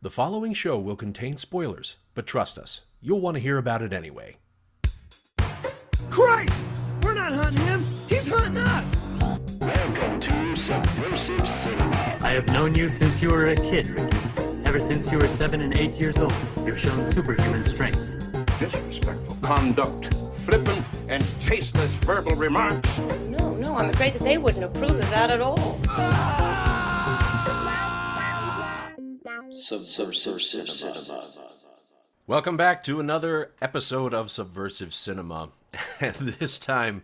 [0.00, 3.92] The following show will contain spoilers, but trust us, you'll want to hear about it
[3.92, 4.36] anyway.
[6.08, 6.54] Christ!
[7.02, 7.84] We're not hunting him!
[8.06, 9.40] He's hunting us!
[9.58, 12.18] Welcome to Subversive Cinema.
[12.22, 14.16] I have known you since you were a kid, Ricky.
[14.66, 16.32] Ever since you were seven and eight years old,
[16.64, 18.14] you've shown superhuman strength.
[18.60, 22.98] Disrespectful conduct, flippant and tasteless verbal remarks.
[22.98, 25.80] No, no, I'm afraid that they wouldn't approve of that at all.
[25.88, 26.37] Ah!
[29.52, 31.26] Subversive Cinema.
[32.26, 35.50] Welcome back to another episode of Subversive Cinema.
[36.00, 37.02] And this time,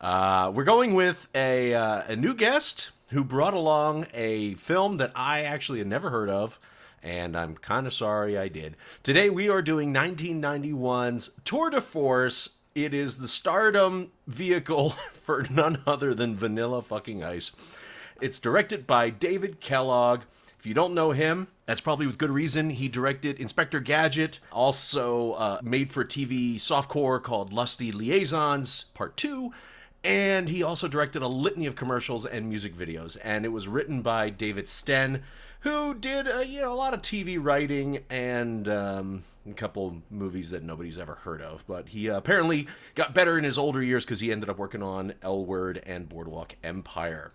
[0.00, 5.12] uh, we're going with a, uh, a new guest who brought along a film that
[5.14, 6.58] I actually had never heard of,
[7.02, 8.76] and I'm kind of sorry I did.
[9.02, 12.58] Today, we are doing 1991's Tour de Force.
[12.74, 17.52] It is the stardom vehicle for none other than Vanilla fucking Ice.
[18.20, 20.22] It's directed by David Kellogg.
[20.60, 22.68] If you don't know him, that's probably with good reason.
[22.68, 29.50] He directed Inspector Gadget, also uh, made for TV softcore called Lusty Liaisons Part 2,
[30.04, 33.16] and he also directed a litany of commercials and music videos.
[33.24, 35.22] And it was written by David Stenn,
[35.60, 40.50] who did uh, you know a lot of TV writing and um, a couple movies
[40.50, 41.64] that nobody's ever heard of.
[41.66, 44.82] But he uh, apparently got better in his older years because he ended up working
[44.82, 47.30] on L Word and Boardwalk Empire.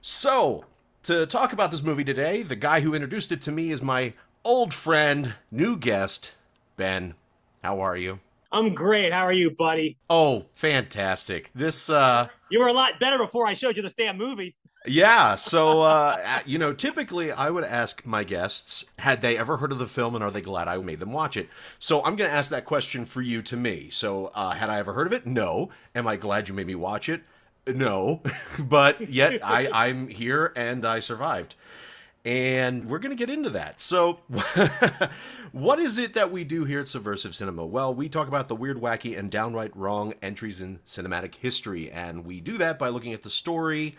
[0.00, 0.64] So
[1.04, 4.12] to talk about this movie today, the guy who introduced it to me is my
[4.44, 6.34] old friend, new guest,
[6.76, 7.14] Ben.
[7.62, 8.20] How are you?
[8.52, 9.12] I'm great.
[9.12, 9.96] How are you, buddy?
[10.08, 11.50] Oh, fantastic.
[11.54, 14.56] This uh You were a lot better before I showed you this damn movie.
[14.86, 19.72] yeah, so uh you know, typically I would ask my guests had they ever heard
[19.72, 21.48] of the film and are they glad I made them watch it.
[21.78, 23.88] So I'm going to ask that question for you to me.
[23.90, 25.26] So uh had I ever heard of it?
[25.26, 25.70] No.
[25.94, 27.22] Am I glad you made me watch it?
[27.66, 28.22] No.
[28.58, 31.54] but yet I I'm here and I survived.
[32.24, 33.80] And we're going to get into that.
[33.80, 34.18] So,
[35.52, 37.64] what is it that we do here at Subversive Cinema?
[37.64, 41.90] Well, we talk about the weird, wacky, and downright wrong entries in cinematic history.
[41.90, 43.96] And we do that by looking at the story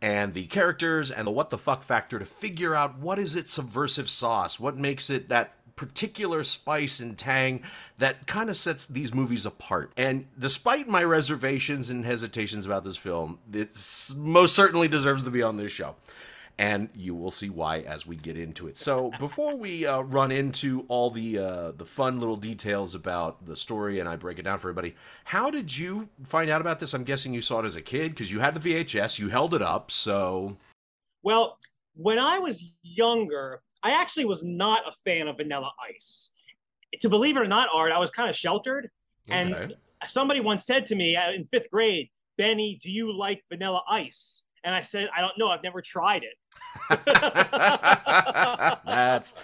[0.00, 3.48] and the characters and the what the fuck factor to figure out what is it
[3.48, 4.58] subversive sauce?
[4.58, 7.62] What makes it that particular spice and tang
[7.96, 9.90] that kind of sets these movies apart.
[9.96, 13.70] And despite my reservations and hesitations about this film, it
[14.14, 15.96] most certainly deserves to be on this show
[16.58, 18.76] and you will see why as we get into it.
[18.76, 23.56] So before we uh, run into all the uh, the fun little details about the
[23.56, 26.92] story and I break it down for everybody, how did you find out about this?
[26.92, 29.54] I'm guessing you saw it as a kid because you had the VHS, you held
[29.54, 29.90] it up.
[29.90, 30.58] So
[31.22, 31.56] Well,
[31.94, 36.30] when I was younger, I actually was not a fan of Vanilla Ice.
[37.00, 38.90] To believe it or not, Art, I was kind of sheltered.
[39.28, 39.74] And
[40.08, 44.42] somebody once said to me uh, in fifth grade, Benny, do you like Vanilla Ice?
[44.64, 45.48] And I said, I don't know.
[45.48, 46.36] I've never tried it.
[48.86, 49.34] that's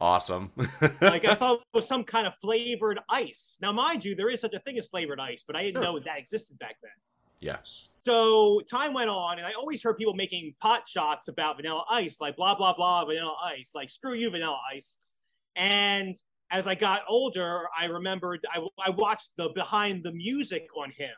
[0.00, 0.50] awesome.
[1.00, 3.58] like I thought it was some kind of flavored ice.
[3.60, 5.84] Now, mind you, there is such a thing as flavored ice, but I didn't Sure.
[5.84, 6.92] know that existed back then.
[7.42, 7.90] Yes.
[8.02, 12.20] So time went on, and I always heard people making pot shots about vanilla ice,
[12.20, 14.96] like blah blah blah vanilla ice, like screw you vanilla ice.
[15.56, 16.16] And
[16.50, 21.14] as I got older, I remembered I, I watched the behind the music on him,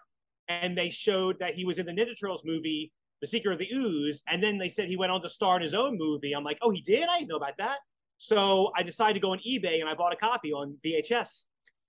[0.49, 3.69] and they showed that he was in the Ninja Turtles movie, The Secret of the
[3.73, 6.33] Ooze, and then they said he went on to star in his own movie.
[6.33, 7.09] I'm like, oh, he did?
[7.09, 7.79] I didn't know about that.
[8.19, 11.45] So I decided to go on eBay and I bought a copy on VHS,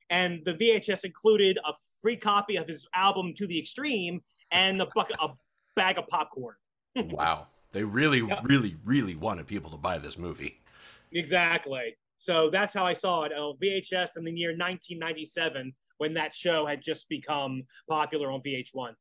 [0.10, 1.74] and the VHS included a
[2.06, 4.22] free copy of his album To the Extreme
[4.52, 5.30] and a bucket, a
[5.76, 6.54] bag of popcorn.
[6.96, 7.48] wow.
[7.72, 8.42] They really, Yeah.
[8.44, 10.60] really, really wanted people to buy this movie.
[11.14, 11.98] Exactly.
[12.20, 16.36] So that's how I saw it uh, on VHS in the year 1997 when that
[16.36, 18.94] show had just become popular on VH1.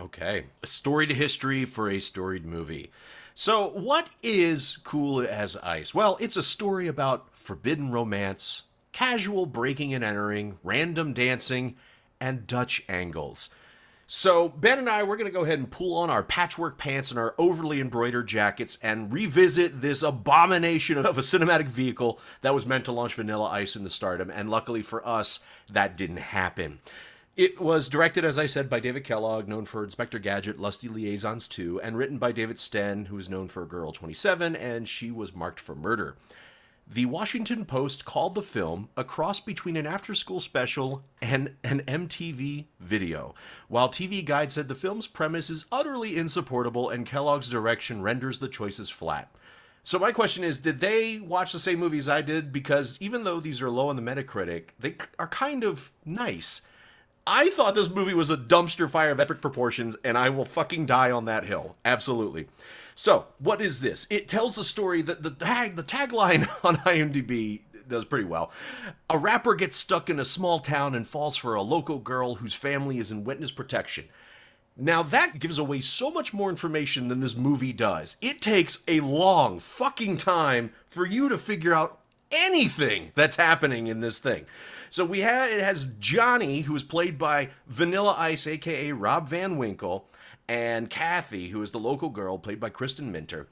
[0.00, 0.46] Okay.
[0.64, 2.90] A storied history for a storied movie.
[3.36, 5.94] So, what is Cool as Ice?
[5.94, 11.76] Well, it's a story about forbidden romance, casual breaking and entering, random dancing,
[12.20, 13.50] and Dutch angles.
[14.06, 17.10] So, Ben and I, we're going to go ahead and pull on our patchwork pants
[17.10, 22.66] and our overly embroidered jackets and revisit this abomination of a cinematic vehicle that was
[22.66, 24.30] meant to launch Vanilla Ice into stardom.
[24.30, 25.40] And luckily for us,
[25.72, 26.80] that didn't happen.
[27.36, 31.48] It was directed, as I said, by David Kellogg, known for Inspector Gadget, Lusty Liaisons
[31.48, 35.34] 2, and written by David Stenn, who is known for Girl 27, and she was
[35.34, 36.14] marked for murder.
[36.86, 41.80] The Washington Post called the film a cross between an after school special and an
[41.88, 43.34] MTV video,
[43.68, 48.48] while TV Guide said the film's premise is utterly insupportable and Kellogg's direction renders the
[48.48, 49.34] choices flat.
[49.82, 52.52] So my question is, did they watch the same movies I did?
[52.52, 56.60] Because even though these are low on the Metacritic, they are kind of nice.
[57.26, 60.84] I thought this movie was a dumpster fire of epic proportions, and I will fucking
[60.84, 61.76] die on that hill.
[61.84, 62.46] Absolutely.
[62.94, 64.06] So, what is this?
[64.10, 68.50] It tells a story that the tag the tagline on IMDb does pretty well.
[69.10, 72.54] A rapper gets stuck in a small town and falls for a local girl whose
[72.54, 74.06] family is in witness protection.
[74.76, 78.16] Now that gives away so much more information than this movie does.
[78.20, 82.00] It takes a long fucking time for you to figure out
[82.32, 84.46] anything that's happening in this thing.
[84.90, 89.56] So we have it has Johnny, who is played by Vanilla Ice, aka Rob Van
[89.56, 90.08] Winkle,
[90.48, 93.48] and Kathy, who is the local girl, played by Kristen Minter.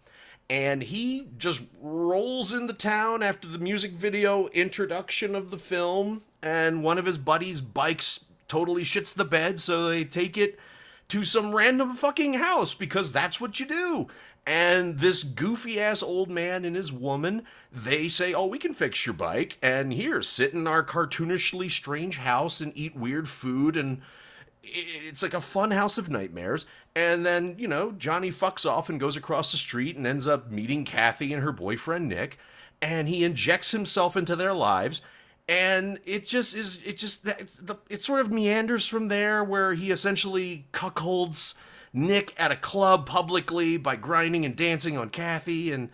[0.50, 6.83] And he just rolls into town after the music video introduction of the film, and
[6.83, 10.59] one of his buddies' bikes totally shits the bed, so they take it
[11.09, 14.09] to some random fucking house because that's what you do.
[14.47, 19.06] And this goofy ass old man and his woman, they say, Oh, we can fix
[19.06, 19.56] your bike.
[19.62, 23.77] And here, sit in our cartoonishly strange house and eat weird food.
[23.77, 24.03] And
[24.62, 26.67] it's like a fun house of nightmares.
[26.94, 30.50] And then, you know, Johnny fucks off and goes across the street and ends up
[30.50, 32.38] meeting Kathy and her boyfriend Nick.
[32.81, 35.03] And he injects himself into their lives
[35.49, 37.29] and it just is it just
[37.88, 41.55] it sort of meanders from there where he essentially cuckolds
[41.93, 45.91] nick at a club publicly by grinding and dancing on kathy and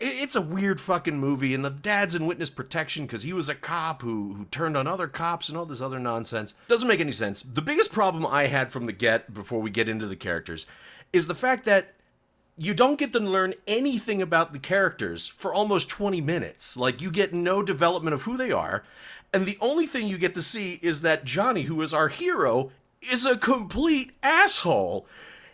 [0.00, 3.54] it's a weird fucking movie and the dad's in witness protection because he was a
[3.54, 7.12] cop who, who turned on other cops and all this other nonsense doesn't make any
[7.12, 10.66] sense the biggest problem i had from the get before we get into the characters
[11.12, 11.94] is the fact that
[12.60, 16.76] you don't get to learn anything about the characters for almost 20 minutes.
[16.76, 18.84] Like, you get no development of who they are.
[19.32, 22.70] And the only thing you get to see is that Johnny, who is our hero,
[23.00, 25.06] is a complete asshole.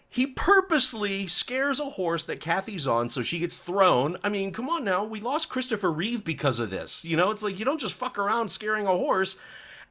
[0.08, 4.16] He purposely scares a horse that Kathy's on so she gets thrown.
[4.22, 7.04] I mean, come on now, we lost Christopher Reeve because of this.
[7.04, 9.36] You know, it's like you don't just fuck around scaring a horse.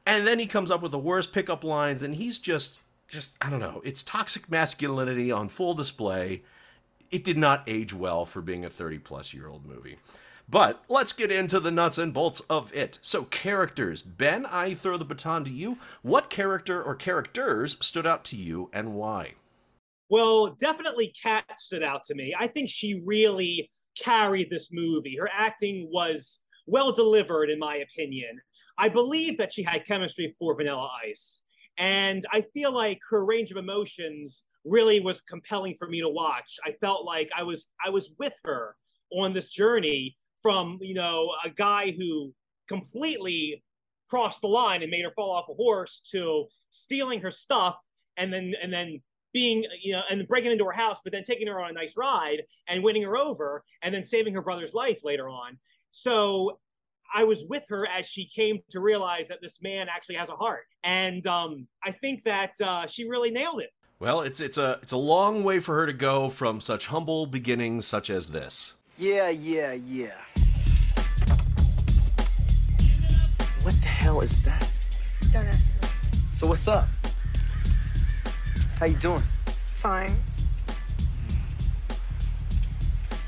[0.06, 2.78] And then he comes up with the worst pickup lines, and he's just,
[3.08, 6.42] just, I don't know, it's toxic masculinity on full display
[7.10, 9.96] it did not age well for being a 30 plus year old movie.
[10.48, 13.00] But let's get into the nuts and bolts of it.
[13.02, 14.02] So, characters.
[14.02, 15.78] Ben, I throw the baton to you.
[16.02, 19.34] What character or characters stood out to you and why?
[20.08, 22.34] Well, definitely Kat stood out to me.
[22.38, 23.70] I think she really
[24.00, 25.16] carried this movie.
[25.16, 28.40] Her acting was well delivered, in my opinion.
[28.78, 31.42] I believe that she had chemistry for Vanilla Ice.
[31.78, 36.58] And I feel like her range of emotions really was compelling for me to watch.
[36.64, 38.74] I felt like I was I was with her
[39.12, 42.32] on this journey from you know a guy who
[42.68, 43.62] completely
[44.10, 47.76] crossed the line and made her fall off a horse to stealing her stuff
[48.16, 49.00] and then and then
[49.36, 51.94] being you know and breaking into her house but then taking her on a nice
[51.94, 55.58] ride and winning her over and then saving her brother's life later on
[55.92, 56.58] so
[57.14, 60.36] i was with her as she came to realize that this man actually has a
[60.36, 63.68] heart and um, i think that uh, she really nailed it
[63.98, 67.24] well, it's it's a it's a long way for her to go from such humble
[67.24, 68.74] beginnings such as this.
[68.98, 70.18] Yeah, yeah, yeah.
[73.62, 74.68] What the hell is that?
[75.32, 75.88] Don't ask me.
[76.38, 76.86] So what's up?
[78.78, 79.22] How you doing?
[79.76, 80.16] Fine.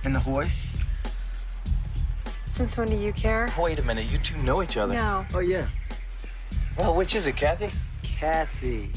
[0.05, 0.73] And the horse?
[2.47, 3.53] Since when do you care?
[3.59, 4.95] Wait a minute, you two know each other.
[4.95, 5.27] No.
[5.35, 5.67] Oh yeah.
[6.79, 7.71] Well, which is it, Kathy?
[8.03, 8.91] Kathy.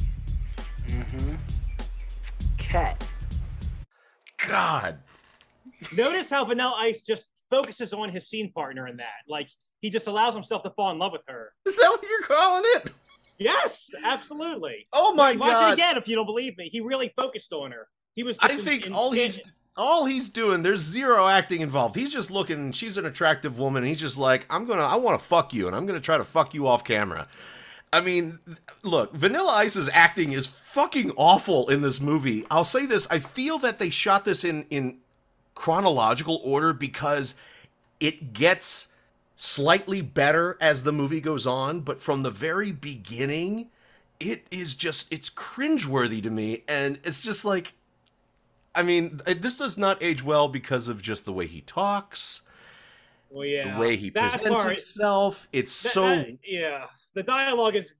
[0.88, 1.36] Mm-hmm
[2.72, 3.04] cat.
[4.48, 4.98] God.
[5.94, 9.28] Notice how Vanilla Ice just focuses on his scene partner in that.
[9.28, 9.50] Like
[9.82, 11.52] he just allows himself to fall in love with her.
[11.66, 12.94] Is that what you're calling it?
[13.42, 14.88] Yes, absolutely.
[14.94, 15.62] Oh my Watch god!
[15.62, 16.70] Watch it again if you don't believe me.
[16.72, 17.88] He really focused on her.
[18.16, 18.38] He was.
[18.40, 19.42] I think in, all he's
[19.76, 20.64] all he's doing.
[20.64, 21.96] There's zero acting involved.
[21.96, 22.72] He's just looking.
[22.72, 23.84] She's an attractive woman.
[23.84, 24.84] he's just like, I'm gonna.
[24.84, 27.28] I want to fuck you, and I'm gonna try to fuck you off camera.
[27.94, 28.40] I mean,
[28.84, 32.46] look, Vanilla Ice's acting is fucking awful in this movie.
[32.52, 34.98] I'll say this: I feel that they shot this in in
[35.56, 37.36] chronological order because
[38.00, 38.91] it gets
[39.42, 43.70] slightly better as the movie goes on, but from the very beginning,
[44.20, 47.74] it is just it's cringeworthy to me, and it's just like,
[48.76, 52.44] I mean, this does not age well because of just the way he talks.
[53.30, 55.48] Well, yeah, the way he that presents part, himself.
[55.52, 57.94] It's that, so that, yeah the dialogue is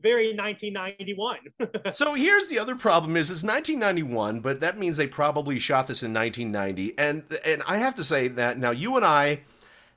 [0.00, 1.38] very 1991.
[1.90, 6.02] so here's the other problem is it's 1991, but that means they probably shot this
[6.02, 6.98] in 1990.
[6.98, 9.40] And and I have to say that now you and I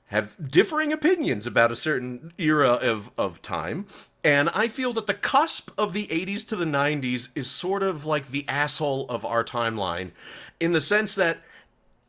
[0.08, 3.86] have differing opinions about a certain era of, of time.
[4.24, 8.04] And I feel that the cusp of the 80s to the 90s is sort of
[8.04, 10.10] like the asshole of our timeline
[10.60, 11.38] in the sense that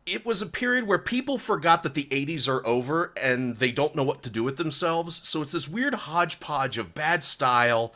[0.05, 3.95] it was a period where people forgot that the 80s are over and they don't
[3.95, 5.27] know what to do with themselves.
[5.27, 7.93] So it's this weird hodgepodge of bad style,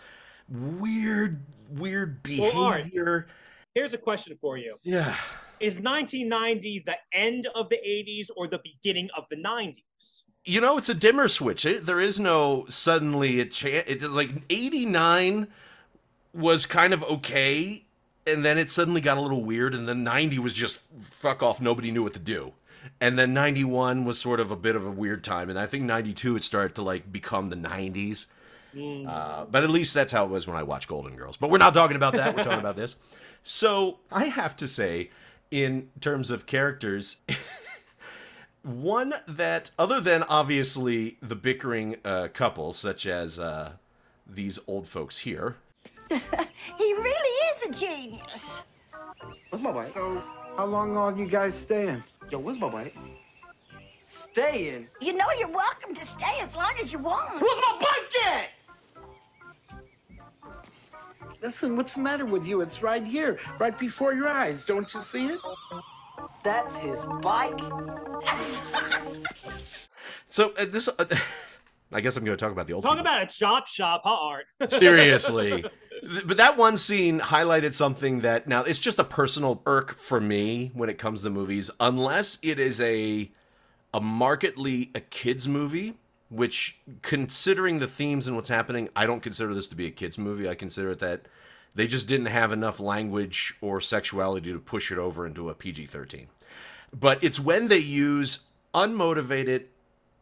[0.50, 3.26] weird, weird behavior.
[3.28, 3.36] Well,
[3.74, 4.76] here's a question for you.
[4.84, 5.16] Yeah.
[5.64, 10.24] Is 1990 the end of the 80s or the beginning of the 90s?
[10.44, 11.66] You know, it's a dimmer switch.
[11.66, 15.48] It, there is no suddenly it cha- it is like 89
[16.34, 17.86] was kind of okay
[18.28, 21.62] and then it suddenly got a little weird and then 90 was just fuck off
[21.62, 22.52] nobody knew what to do.
[23.00, 25.86] And then 91 was sort of a bit of a weird time and I think
[25.86, 28.26] 92 it started to like become the 90s.
[29.08, 31.38] Uh, but at least that's how it was when I watched Golden Girls.
[31.38, 32.36] But we're not talking about that.
[32.36, 32.96] We're talking about this.
[33.44, 35.10] So I have to say,
[35.54, 37.18] in terms of characters,
[38.64, 43.74] one that, other than obviously the bickering uh, couple, such as uh,
[44.26, 45.58] these old folks here,
[46.10, 48.64] He really is a genius.
[49.50, 49.94] What's my bike?
[49.94, 50.24] So,
[50.58, 52.04] how long are you guys staying?
[52.32, 52.96] Yo, where's my bike?
[54.08, 54.88] Staying?
[55.02, 57.42] You know you're welcome to stay as long as you want.
[57.42, 58.50] Where's my bike at?
[61.44, 62.62] Listen, what's the matter with you?
[62.62, 64.64] It's right here, right before your eyes.
[64.64, 65.40] Don't you see it?
[66.42, 67.60] That's his bike.
[70.30, 71.04] so uh, this, uh,
[71.92, 72.84] I guess I'm going to talk about the old.
[72.84, 73.02] Talk people.
[73.02, 74.46] about a chop shop, huh, Art?
[74.70, 75.66] Seriously.
[76.26, 80.72] But that one scene highlighted something that now it's just a personal irk for me
[80.74, 83.30] when it comes to movies, unless it is a
[83.94, 85.96] a markedly a kids movie,
[86.34, 90.18] which considering the themes and what's happening, I don't consider this to be a kids
[90.18, 90.50] movie.
[90.50, 91.28] I consider it that
[91.76, 96.28] they just didn't have enough language or sexuality to push it over into a PG-13.
[96.92, 99.66] But it's when they use unmotivated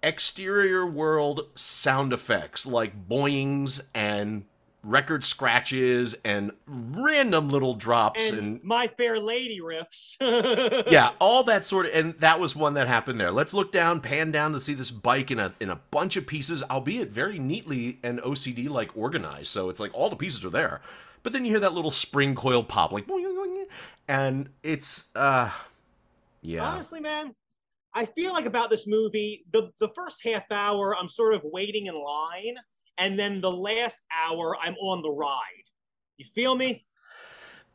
[0.04, 4.46] exterior world sound effects like boings and
[4.84, 10.18] record scratches and random little drops and, and, My Fair Lady riffs.
[10.92, 13.32] yeah all that sort of and that was one that happened there.
[13.32, 16.26] Let's look down pan down to see this bike in a in a bunch of
[16.26, 20.50] pieces albeit very neatly and ocd like organized so it's like all the pieces are
[20.50, 20.82] there.
[21.24, 23.06] But then you hear that little spring coil pop like
[24.08, 25.52] and it's uh
[26.42, 26.64] yeah.
[26.64, 27.36] Honestly, man,
[27.94, 31.88] I feel like about this movie, the the first half hour, I'm sort of waiting
[31.88, 32.56] in line,
[33.02, 35.66] and then the last hour, I'm on the ride.
[36.18, 36.86] You feel me?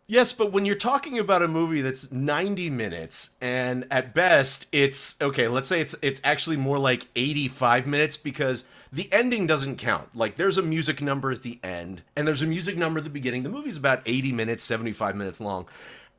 [0.06, 5.20] Yes, but when you're talking about a movie that's 90 minutes and at best it's
[5.20, 10.14] okay, let's say it's it's actually more like 85 minutes because the ending doesn't count.
[10.14, 13.10] Like there's a music number at the end and there's a music number at the
[13.10, 13.42] beginning.
[13.42, 15.66] The movie's about 80 minutes, 75 minutes long.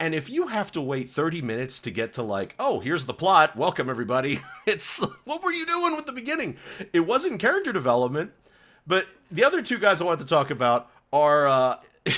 [0.02, 3.14] And if you have to wait 30 minutes to get to like, oh, here's the
[3.14, 4.42] plot, welcome everybody.
[4.68, 6.58] It's what were you doing with the beginning?
[6.92, 8.32] It wasn't character development.
[8.88, 11.78] But the other two guys I want to talk about are uh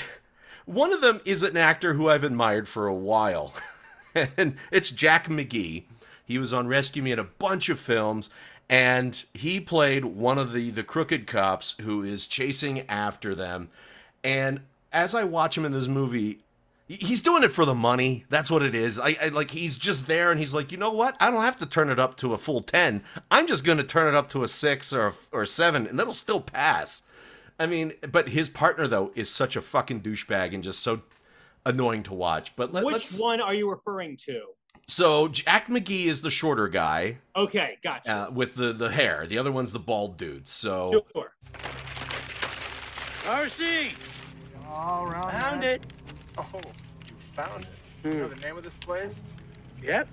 [0.66, 3.52] one of them is an actor who I've admired for a while,
[4.14, 5.84] and it's Jack McGee.
[6.24, 8.30] He was on Rescue Me in a bunch of films,
[8.68, 13.68] and he played one of the the crooked cops who is chasing after them.
[14.22, 14.60] And
[14.92, 16.40] as I watch him in this movie,
[16.96, 18.24] he's doing it for the money.
[18.28, 18.98] That's what it is.
[18.98, 21.16] I, I like he's just there, and he's like, you know what?
[21.20, 23.02] I don't have to turn it up to a full ten.
[23.30, 25.86] I'm just going to turn it up to a six or a, or a seven,
[25.86, 27.02] and that'll still pass.
[27.58, 31.02] I mean, but his partner though is such a fucking douchebag and just so
[31.64, 32.56] annoying to watch.
[32.56, 34.42] But let, Which us one are you referring to?
[34.88, 38.10] So Jack McGee is the shorter guy Okay, gotcha.
[38.10, 39.26] uh, with the the hair.
[39.26, 40.48] The other one's the bald dude.
[40.48, 41.32] So sure.
[43.24, 43.92] RC!
[44.68, 45.40] All around.
[45.40, 45.70] Found man.
[45.74, 45.82] it.
[46.38, 47.68] Oh, you found it?
[48.04, 48.34] You know hmm.
[48.34, 49.12] the name of this place?
[49.82, 50.08] Yep.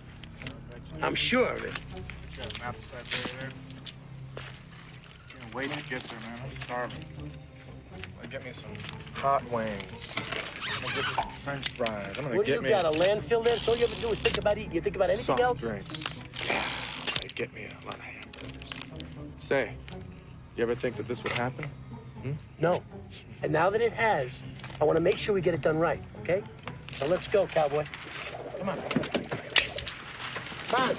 [1.02, 1.80] I'm sure of it.
[1.96, 3.50] You got a map set right there.
[5.40, 6.40] Can't wait to get there, man.
[6.44, 7.06] I'm starving.
[8.24, 8.72] I'm get me some
[9.14, 10.16] hot wings.
[10.76, 12.16] I'm gonna get me some French fries.
[12.18, 13.56] I'm gonna What do get you got, a landfill there?
[13.56, 14.74] So all you ever do is think about eating.
[14.74, 15.62] You think about anything soft else?
[15.62, 16.04] drinks.
[16.46, 16.64] Yeah,
[17.24, 18.70] I'm get me a lot of hamburgers.
[19.38, 19.72] Say,
[20.56, 21.66] you ever think that this would happen?
[22.22, 22.32] Hmm?
[22.60, 22.84] No.
[23.44, 24.44] And now that it has,
[24.80, 26.44] I want to make sure we get it done right, okay?
[26.94, 27.86] So let's go, cowboy.
[28.58, 28.82] Come on.
[30.70, 30.96] Come on.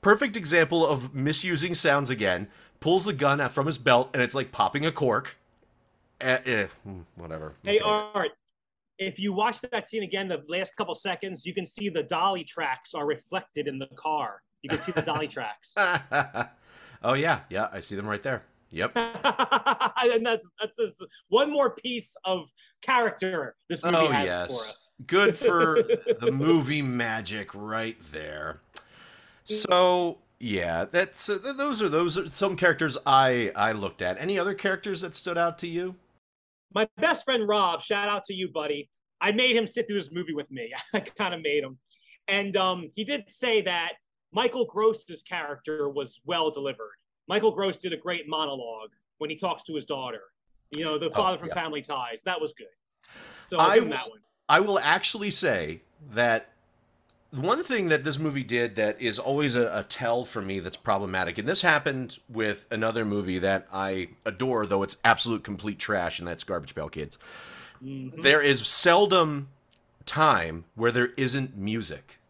[0.00, 2.48] perfect example of misusing sounds again.
[2.78, 5.36] Pulls the gun out from his belt and it's like popping a cork.
[6.20, 7.54] Eh, eh, hmm, whatever.
[7.64, 7.84] Hey, Okay.
[7.84, 8.30] Art,
[8.98, 12.44] if you watch that scene again, the last couple seconds, you can see the dolly
[12.44, 14.42] tracks are reflected in the car.
[14.62, 15.74] You can see the dolly tracks.
[17.02, 18.42] oh yeah, yeah, I see them right there.
[18.70, 18.92] Yep.
[18.96, 22.48] and that's that's just one more piece of
[22.82, 24.96] character this movie Oh has yes, for us.
[25.06, 25.82] good for
[26.20, 28.60] the movie magic right there.
[29.44, 34.20] So yeah, that's uh, those are those are some characters I I looked at.
[34.20, 35.94] Any other characters that stood out to you?
[36.74, 38.90] My best friend Rob, shout out to you, buddy.
[39.20, 40.74] I made him sit through this movie with me.
[40.94, 41.78] I kind of made him,
[42.28, 43.92] and um, he did say that
[44.32, 46.92] Michael Gross's character was well delivered.
[47.28, 50.22] Michael Gross did a great monologue when he talks to his daughter.
[50.70, 51.54] You know, the Oh, father from yeah.
[51.54, 52.22] Family Ties.
[52.22, 52.66] That was good.
[53.46, 54.20] So I'll I will- that one.
[54.48, 55.80] I will actually say
[56.12, 56.50] that
[57.32, 60.76] one thing that this movie did that is always a, a, tell for me that's
[60.76, 66.20] problematic, and this happened with another movie that I adore, though it's absolute complete trash,
[66.20, 67.18] and that's Garbage Pail Kids.
[67.84, 68.20] Mm-hmm.
[68.20, 69.48] There is seldom
[70.06, 72.20] time where there isn't music.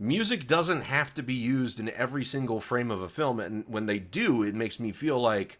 [0.00, 3.86] Music doesn't have to be used in every single frame of a film, and when
[3.86, 5.58] they do, it makes me feel like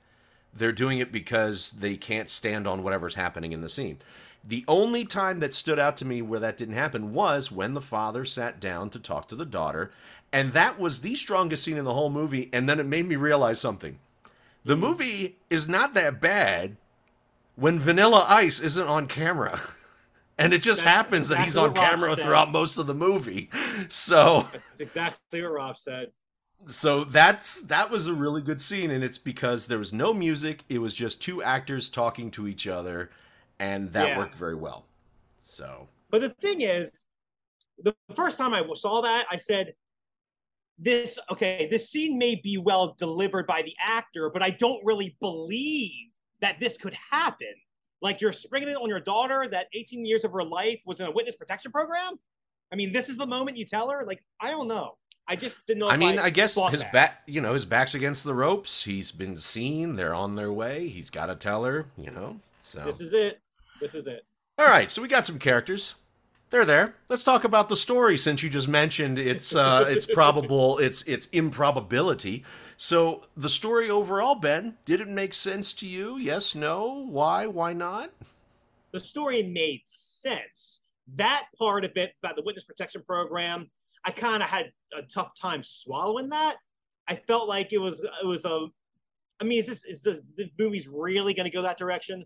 [0.55, 3.99] they're doing it because they can't stand on whatever's happening in the scene.
[4.47, 7.81] The only time that stood out to me where that didn't happen was when the
[7.81, 9.91] father sat down to talk to the daughter,
[10.33, 12.49] and that was the strongest scene in the whole movie.
[12.53, 13.99] And then it made me realize something:
[14.65, 16.77] the movie is not that bad
[17.57, 19.61] when Vanilla Ice isn't on camera.
[20.39, 22.25] And it just That's happens exactly that he's on camera said.
[22.25, 23.51] throughout most of the movie.
[23.89, 26.13] So That's exactly what Rob said.
[26.71, 30.65] So that's that was a really good scene, and it's because there was no music.
[30.69, 33.11] It was just two actors talking to each other
[33.59, 34.19] and that yeah.
[34.19, 34.85] worked very well.
[35.43, 37.05] So, but the thing is,
[37.83, 39.75] the first time I saw that, I said,
[40.79, 45.17] "This okay, this scene may be well delivered by the actor, but I don't really
[45.21, 47.55] believe that this could happen.
[48.01, 51.07] Like you're springing it on your daughter that 18 years of her life was in
[51.07, 52.19] a witness protection program.
[52.73, 54.05] I mean, this is the moment you tell her.
[54.07, 54.97] Like, I don't know."
[55.31, 55.91] I just didn't know.
[55.91, 58.85] I mean, I, I guess his back, you know, his back's against the ropes.
[58.85, 59.97] He's been seen.
[59.97, 60.89] They're on their way.
[60.89, 62.41] He's got to tell her, you know.
[62.63, 63.41] So this is it.
[63.79, 64.25] This is it.
[64.59, 65.97] All right, so we got some characters.
[66.51, 66.95] They're there.
[67.11, 71.27] Let's talk about the story since you just mentioned it's uh, it's probable it's it's
[71.27, 72.45] improbability.
[72.79, 76.17] So the story overall, Ben, did it make sense to you?
[76.17, 78.11] Yes, no, why, why not?
[78.93, 80.81] The story made sense.
[81.17, 83.71] That part of it about the witness protection program,
[84.05, 86.57] I kind of had a tough time swallowing that.
[87.09, 88.69] I felt like it was it was a.
[89.41, 92.25] I mean, is this is this, the movie's really going to go that direction?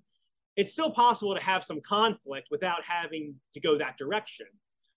[0.56, 4.46] it's still possible to have some conflict without having to go that direction.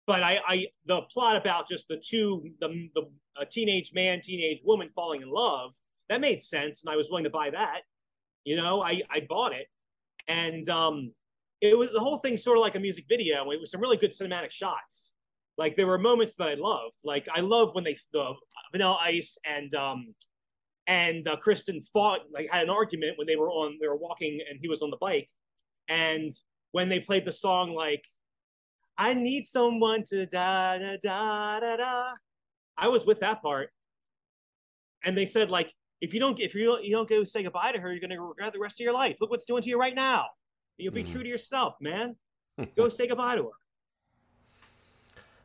[0.08, 4.90] But I, I the plot about just the two, the, the teenage man, teenage woman
[4.94, 5.74] falling in love,
[6.10, 7.82] that made sense, and I was willing to buy that.
[8.44, 9.68] You know, I, I bought it,
[10.28, 11.12] and um,
[11.62, 13.50] it was the whole thing sort of like a music video.
[13.50, 15.14] It was some really good cinematic shots.
[15.58, 16.98] Like there were moments that I loved.
[17.04, 18.34] Like I love when they the
[18.72, 20.14] Vanilla Ice and um,
[20.88, 24.40] and uh, Kristen fought like had an argument when they were on they were walking
[24.50, 25.30] and he was on the bike
[25.90, 26.32] and
[26.72, 28.04] when they played the song like
[28.98, 32.14] I need someone to da da da da da,
[32.78, 33.70] I was with that part.
[35.04, 37.72] And they said like if you don't if you don't, you don't go say goodbye
[37.72, 39.18] to her, you're gonna regret the rest of your life.
[39.22, 40.28] Look what's doing to you right now.
[40.78, 41.12] You'll be mm.
[41.12, 42.16] true to yourself, man.
[42.76, 43.50] go say goodbye to her.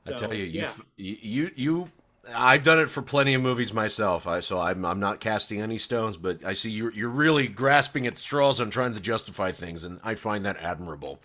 [0.03, 0.73] So, I tell you, you, yeah.
[0.97, 1.89] you, you,
[2.35, 4.27] I've done it for plenty of movies myself.
[4.27, 8.07] I so I'm I'm not casting any stones, but I see you're you're really grasping
[8.07, 11.19] at straws and trying to justify things, and I find that admirable.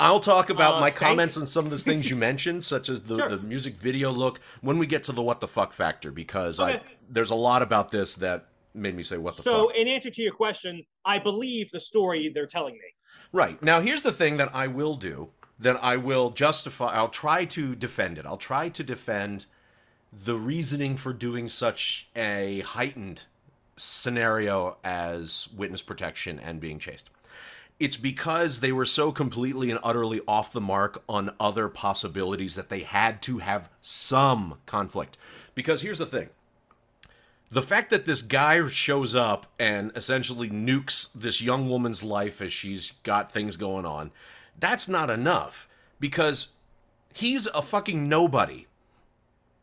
[0.00, 1.00] I'll talk about uh, my thanks.
[1.00, 3.28] comments on some of the things you mentioned, such as the, sure.
[3.28, 6.74] the music video look, when we get to the what the fuck factor, because okay.
[6.74, 9.76] I there's a lot about this that made me say what the so, fuck.
[9.76, 12.94] So in answer to your question, I believe the story they're telling me.
[13.32, 13.62] Right.
[13.62, 17.76] Now here's the thing that I will do, that I will justify I'll try to
[17.76, 18.26] defend it.
[18.26, 19.46] I'll try to defend
[20.12, 23.24] the reasoning for doing such a heightened
[23.76, 27.08] scenario as witness protection and being chased.
[27.80, 32.68] It's because they were so completely and utterly off the mark on other possibilities that
[32.68, 35.16] they had to have some conflict.
[35.54, 36.28] Because here's the thing
[37.50, 42.52] the fact that this guy shows up and essentially nukes this young woman's life as
[42.52, 44.10] she's got things going on,
[44.58, 45.68] that's not enough.
[45.98, 46.48] Because
[47.12, 48.66] he's a fucking nobody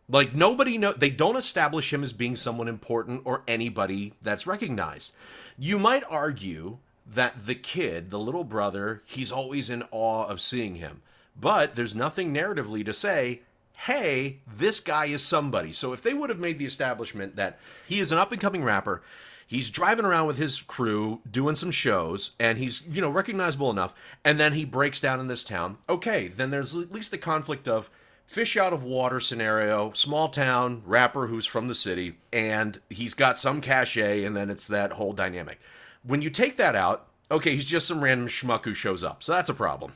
[0.09, 5.13] like nobody know they don't establish him as being someone important or anybody that's recognized.
[5.57, 10.75] You might argue that the kid, the little brother, he's always in awe of seeing
[10.75, 11.01] him.
[11.39, 13.41] But there's nothing narratively to say,
[13.73, 15.71] hey, this guy is somebody.
[15.71, 18.63] So if they would have made the establishment that he is an up and coming
[18.63, 19.01] rapper,
[19.47, 23.93] he's driving around with his crew doing some shows and he's you know recognizable enough
[24.23, 27.67] and then he breaks down in this town okay then there's at least the conflict
[27.67, 27.89] of
[28.29, 33.39] fish out of water scenario, small town rapper who's from the city, and he's got
[33.39, 35.59] some cachet, and then it's that whole dynamic.
[36.03, 39.31] When you take that out, okay, he's just some random schmuck who shows up, so
[39.31, 39.93] that's a problem.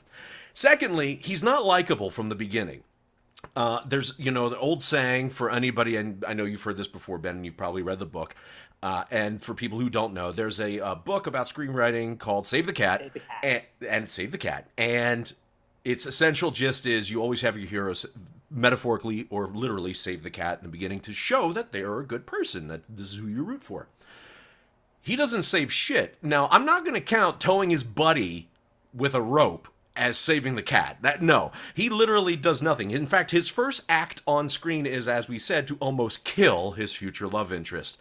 [0.56, 2.82] Secondly, he's not likable from the beginning.
[3.56, 6.88] Uh, there's, you know, the old saying for anybody, and I know you've heard this
[6.88, 8.34] before, Ben, and you've probably read the book.
[8.82, 12.66] Uh, and for people who don't know, there's a, a, book about screenwriting called Save
[12.66, 13.40] the Cat, Save the Cat.
[13.44, 14.68] And, and Save the Cat.
[14.78, 15.32] And
[15.86, 18.06] its essential gist is you always have your heroes
[18.50, 22.06] metaphorically or literally save the cat in the beginning to show that they are a
[22.06, 23.88] good person, that this is who you root for.
[25.02, 26.18] He doesn't save shit.
[26.22, 28.48] Now, I'm not going to count towing his buddy
[28.94, 30.98] with a rope as saving the cat.
[31.02, 32.92] That no, he literally does nothing.
[32.92, 36.94] In fact, his first act on screen is, as we said, to almost kill his
[36.94, 38.00] future love interest.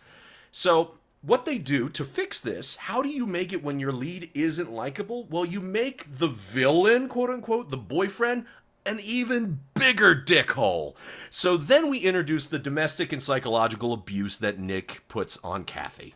[0.53, 4.31] So what they do to fix this, how do you make it when your lead
[4.35, 5.27] isn't likable?
[5.31, 8.45] Well, you make the villain, quote unquote, the boyfriend,
[8.87, 10.95] an even bigger dickhole.
[11.31, 16.15] So then we introduce the domestic and psychological abuse that Nick puts on Kathy.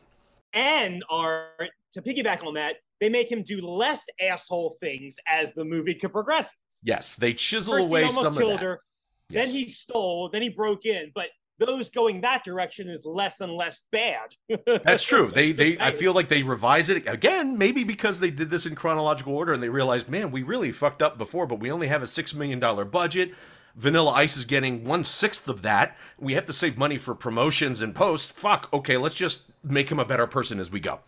[0.52, 1.46] And are
[1.92, 6.56] to piggyback on that, they make him do less asshole things as the movie progresses.
[6.82, 8.62] Yes, they chisel First, away he almost some of killed that.
[8.62, 8.80] her.
[9.28, 9.46] Yes.
[9.46, 10.30] Then he stole.
[10.30, 11.12] Then he broke in.
[11.14, 11.26] But
[11.58, 14.34] those going that direction is less and less bad.
[14.84, 15.30] That's true.
[15.34, 18.74] They they I feel like they revise it again, maybe because they did this in
[18.74, 22.02] chronological order and they realized, man, we really fucked up before, but we only have
[22.02, 23.32] a six million dollar budget.
[23.74, 25.96] Vanilla Ice is getting one sixth of that.
[26.18, 28.32] We have to save money for promotions and post.
[28.32, 28.68] Fuck.
[28.72, 31.00] Okay, let's just make him a better person as we go.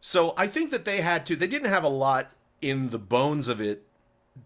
[0.00, 1.36] So I think that they had to.
[1.36, 2.30] They didn't have a lot
[2.62, 3.84] in the bones of it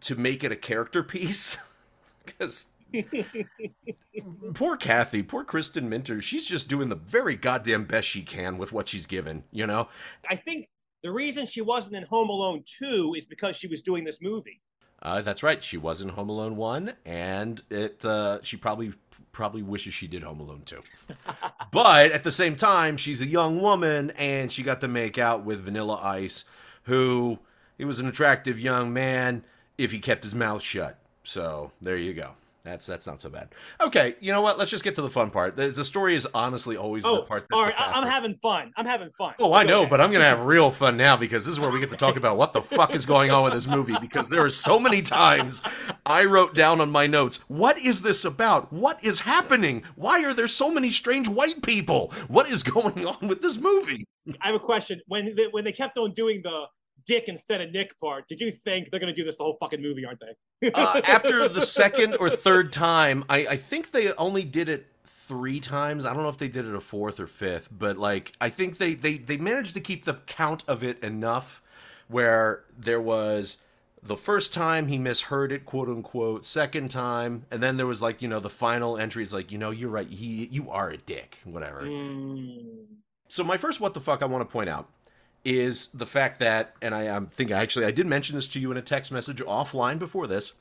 [0.01, 1.57] to make it a character piece
[2.25, 2.67] because
[4.55, 8.73] poor Kathy, poor Kristen Minter, she's just doing the very goddamn best she can with
[8.73, 9.89] what she's given, you know?
[10.29, 10.69] I think
[11.03, 14.61] the reason she wasn't in Home Alone 2 is because she was doing this movie.
[15.03, 15.63] Uh, that's right.
[15.63, 18.93] She was in Home Alone 1, and it uh, she probably
[19.33, 20.81] probably wishes she did Home Alone 2.
[21.73, 25.45] but at the same time, she's a young woman, and she got to make out
[25.45, 26.45] with Vanilla Ice,
[26.85, 27.39] who
[27.77, 29.45] he was an attractive young man
[29.77, 30.99] if he kept his mouth shut.
[31.23, 32.31] So there you go.
[32.65, 33.55] That's that's not so bad.
[33.79, 34.59] Okay, you know what?
[34.59, 35.55] Let's just get to the fun part.
[35.55, 38.73] The, the story is honestly always Oh, the part that's all right, I'm having fun.
[38.79, 39.35] I'm having fun.
[39.39, 39.91] Oh, I know, ahead.
[39.91, 42.17] but I'm gonna have real fun now because this is where we get to talk
[42.17, 43.95] about what the fuck is going on with this movie.
[44.01, 45.63] Because there are so many times
[46.07, 48.73] I wrote down on my notes, "What is this about?
[48.73, 49.83] What is happening?
[49.95, 52.15] Why are there so many strange white people?
[52.29, 54.07] What is going on with this movie?"
[54.41, 55.03] I have a question.
[55.07, 56.65] When they, when they kept on doing the
[57.07, 59.57] Dick instead of Nick part, did you think they're going to do this the whole
[59.61, 60.71] fucking movie, aren't they?
[60.73, 65.61] Uh, after the second or third time, I, I think they only did it three
[65.61, 66.05] times.
[66.05, 68.79] I don't know if they did it a fourth or fifth, but like I think
[68.79, 71.63] they they they managed to keep the count of it enough
[72.09, 73.59] where there was
[74.03, 78.21] the first time he misheard it, quote unquote, second time, and then there was like,
[78.21, 80.97] you know, the final entry is like, you know, you're right, he you are a
[80.97, 81.83] dick, whatever.
[81.83, 82.85] Mm.
[83.29, 84.89] So my first what the fuck I want to point out
[85.45, 88.71] is the fact that, and I am thinking actually I did mention this to you
[88.71, 90.53] in a text message offline before this.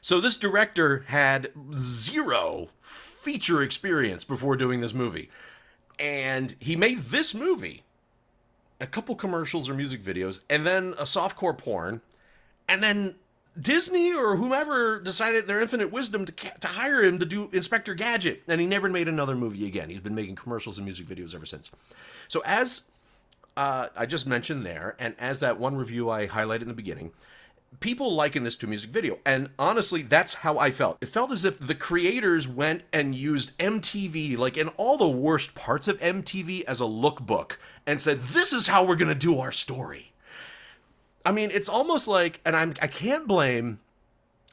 [0.00, 5.30] So this director had zero feature experience before doing this movie.
[5.98, 7.84] And he made this movie,
[8.80, 12.00] a couple commercials or music videos, and then a softcore porn,
[12.68, 13.14] and then
[13.58, 18.42] Disney or whomever decided their infinite wisdom to, to hire him to do Inspector Gadget,
[18.48, 19.88] and he never made another movie again.
[19.88, 21.70] He's been making commercials and music videos ever since.
[22.26, 22.90] So as
[23.56, 27.12] uh, I just mentioned there, and as that one review I highlighted in the beginning,
[27.80, 29.18] people liken this to a music video.
[29.24, 30.98] And honestly, that's how I felt.
[31.00, 35.54] It felt as if the creators went and used MTV, like in all the worst
[35.54, 39.38] parts of MTV, as a lookbook and said, this is how we're going to do
[39.38, 40.12] our story.
[41.26, 43.80] I mean, it's almost like, and I'm, I can't blame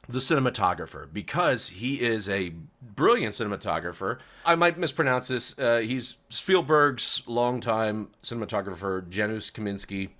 [0.08, 2.52] the cinematographer because he is a
[2.96, 4.18] brilliant cinematographer.
[4.44, 5.58] I might mispronounce this.
[5.58, 10.10] Uh, he's Spielberg's longtime cinematographer, Janusz Kaminski.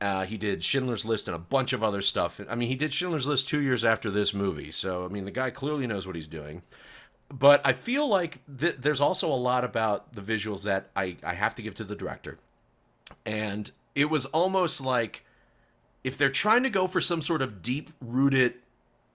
[0.00, 2.40] Uh, he did Schindler's List and a bunch of other stuff.
[2.48, 5.30] I mean, he did Schindler's List two years after this movie, so I mean, the
[5.30, 6.62] guy clearly knows what he's doing.
[7.32, 11.34] But I feel like th- there's also a lot about the visuals that I, I
[11.34, 12.38] have to give to the director.
[13.24, 15.24] And it was almost like
[16.02, 18.54] if they're trying to go for some sort of deep rooted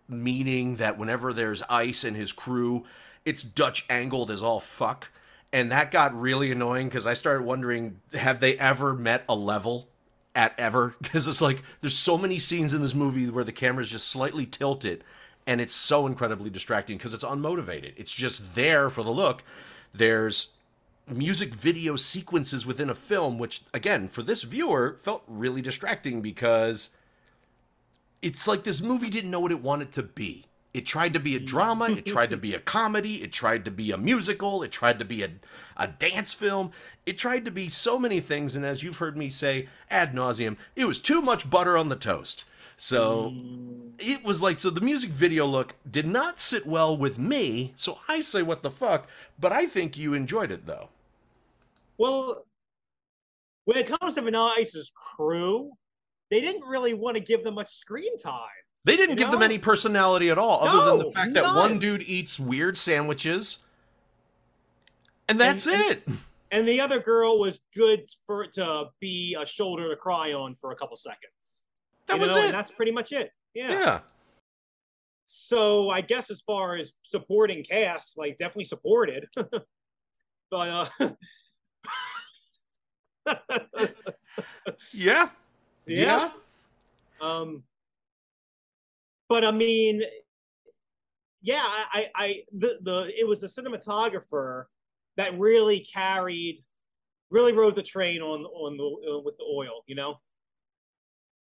[0.08, 2.86] meaning that whenever there's ice and his crew,
[3.24, 5.10] it's Dutch angled as all fuck.
[5.52, 9.88] And that got really annoying because I started wondering have they ever met a level
[10.36, 10.96] at ever?
[11.02, 14.46] Because it's like there's so many scenes in this movie where the camera's just slightly
[14.46, 15.04] tilted
[15.48, 17.94] and it's so incredibly distracting because it's unmotivated.
[17.98, 19.44] It's just there for the look.
[19.94, 20.50] There's
[21.08, 26.90] music video sequences within a film, which, again, for this viewer, felt really distracting because
[28.22, 30.46] it's like this movie didn't know what it wanted to be.
[30.74, 33.72] It tried to be a drama, it tried to be a comedy, it tried to
[33.72, 35.30] be a musical, it tried to be a,
[35.78, 36.72] a dance film,
[37.06, 40.58] it tried to be so many things, and as you've heard me say ad nauseum,
[40.76, 42.44] it was too much butter on the toast.
[42.76, 43.34] So
[44.00, 48.00] it was like so the music video look did not sit well with me, so
[48.10, 49.08] I say what the fuck,
[49.40, 50.90] but I think you enjoyed it though.
[51.98, 52.46] Well,
[53.64, 55.72] when it comes to Vanilla Ice's crew,
[56.32, 58.48] they didn't really want to give them much screen time.
[58.84, 61.80] They didn't give them any personality at all, other than the No, fact that one
[61.80, 63.60] dude eats weird sandwiches.
[65.28, 66.04] And that's And- and- it.
[66.52, 70.56] And the other girl was good for it to be a shoulder to cry on
[70.56, 71.64] for a couple seconds.
[72.06, 72.46] That You was know, it.
[72.46, 73.32] And that's pretty much it.
[73.56, 73.72] Yeah.
[73.72, 74.00] Yeah.
[75.26, 79.28] So I guess as far as supporting cast, like definitely supported.
[80.52, 81.10] but uh
[84.94, 85.30] Yeah.
[85.88, 86.30] Yeah.
[87.22, 87.64] Um
[89.30, 90.02] but I mean
[91.42, 94.66] yeah, I, I, I the, the it was the cinematographer
[95.18, 96.64] that really carried
[97.30, 100.16] really rode the train on on the uh, with the oil, you know?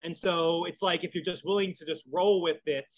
[0.04, 2.91] And so it's like if you're just willing to just roll with it,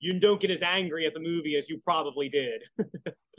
[0.00, 2.62] you don't get as angry at the movie as you probably did.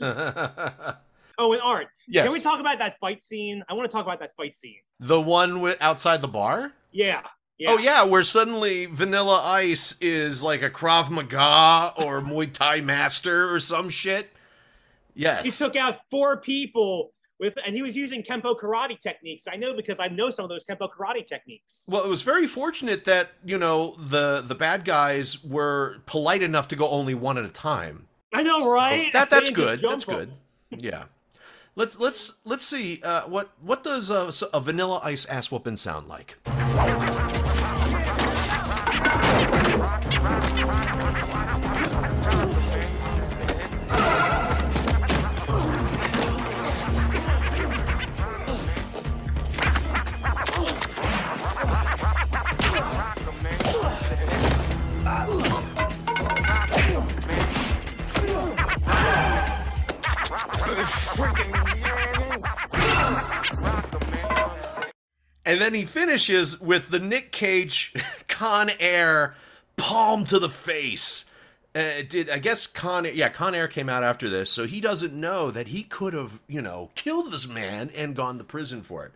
[0.00, 2.24] oh, and Art, Yes.
[2.24, 3.62] can we talk about that fight scene?
[3.68, 4.80] I want to talk about that fight scene.
[5.00, 6.72] the one with outside the bar?
[6.92, 7.22] Yeah.
[7.58, 7.70] yeah.
[7.70, 13.52] Oh yeah, where suddenly Vanilla Ice is like a Krav Maga or Muay Thai master
[13.52, 14.30] or some shit.
[15.14, 15.44] Yes.
[15.44, 19.46] He took out four people with, and he was using Kempo karate techniques.
[19.50, 21.86] I know because I know some of those Kempo karate techniques.
[21.88, 26.68] Well, it was very fortunate that you know the the bad guys were polite enough
[26.68, 28.06] to go only one at a time.
[28.32, 29.12] I know, right?
[29.12, 29.80] That that's good.
[29.80, 30.16] That's them.
[30.70, 30.82] good.
[30.82, 31.04] Yeah.
[31.74, 33.00] Let's let's let's see.
[33.02, 36.36] Uh, what what does a, a Vanilla Ice ass whooping sound like?
[65.44, 67.94] And then he finishes with the Nick Cage
[68.28, 69.34] Con Air
[69.76, 71.26] palm to the face.
[71.74, 75.14] Uh, did I guess Con yeah Con Air came out after this, so he doesn't
[75.14, 79.06] know that he could have you know killed this man and gone to prison for
[79.06, 79.12] it.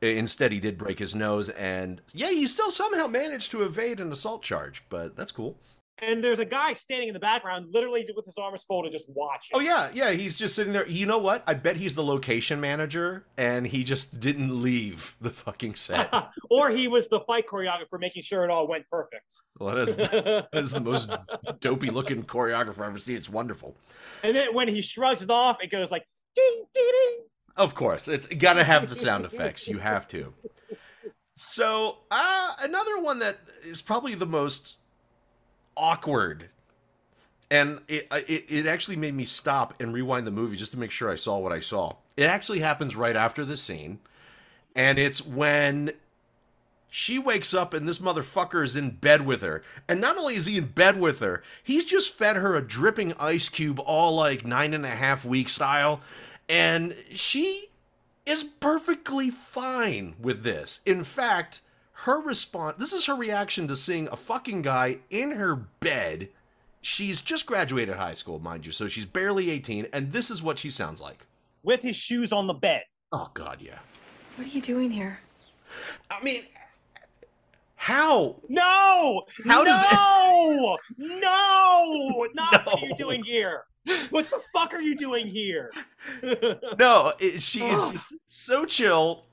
[0.00, 4.12] Instead, he did break his nose, and yeah, he still somehow managed to evade an
[4.12, 4.84] assault charge.
[4.88, 5.56] But that's cool.
[6.00, 9.56] And there's a guy standing in the background, literally with his arms folded, just watching.
[9.56, 10.86] Oh yeah, yeah, he's just sitting there.
[10.86, 11.42] You know what?
[11.46, 16.12] I bet he's the location manager, and he just didn't leave the fucking set.
[16.50, 19.34] or he was the fight choreographer, making sure it all went perfect.
[19.58, 21.10] Well, that is, that is the most
[21.60, 23.16] dopey looking choreographer I've ever seen.
[23.16, 23.76] It's wonderful.
[24.22, 27.18] And then when he shrugs it off, it goes like ding ding ding.
[27.56, 29.66] Of course, it's got to have the sound effects.
[29.66, 30.32] You have to.
[31.36, 34.77] So, uh, another one that is probably the most
[35.78, 36.48] awkward,
[37.50, 40.90] and it, it it actually made me stop and rewind the movie just to make
[40.90, 41.94] sure I saw what I saw.
[42.16, 44.00] It actually happens right after the scene,
[44.74, 45.92] and it's when
[46.90, 49.62] she wakes up and this motherfucker is in bed with her.
[49.88, 53.12] And not only is he in bed with her, he's just fed her a dripping
[53.14, 56.00] ice cube, all like nine and a half week style.
[56.48, 57.68] And she
[58.24, 60.80] is perfectly fine with this.
[60.86, 61.60] In fact,
[62.02, 66.28] her response this is her reaction to seeing a fucking guy in her bed.
[66.80, 70.60] She's just graduated high school, mind you, so she's barely 18, and this is what
[70.60, 71.26] she sounds like.
[71.64, 72.82] With his shoes on the bed.
[73.10, 73.80] Oh, God, yeah.
[74.36, 75.18] What are you doing here?
[76.08, 76.42] I mean,
[77.74, 78.36] how?
[78.48, 79.24] No!
[79.44, 80.78] How does no!
[80.98, 82.28] No!
[82.32, 83.64] Not what are you doing here?
[84.10, 85.72] What the fuck are you doing here?
[86.78, 89.24] no, it, she is just so chill.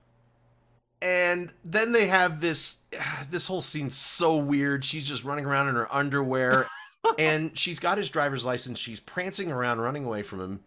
[1.06, 2.80] And then they have this
[3.30, 4.84] this whole scene's so weird.
[4.84, 6.68] She's just running around in her underwear,
[7.20, 8.80] and she's got his driver's license.
[8.80, 10.60] She's prancing around, running away from him.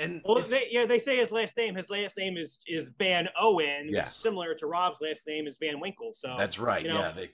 [0.00, 1.76] And Well, they, yeah, they say his last name.
[1.76, 3.88] His last name is is Van Owen.
[3.88, 6.12] is Similar to Rob's last name is Van Winkle.
[6.14, 6.82] So that's right.
[6.82, 7.30] you know, yeah, they.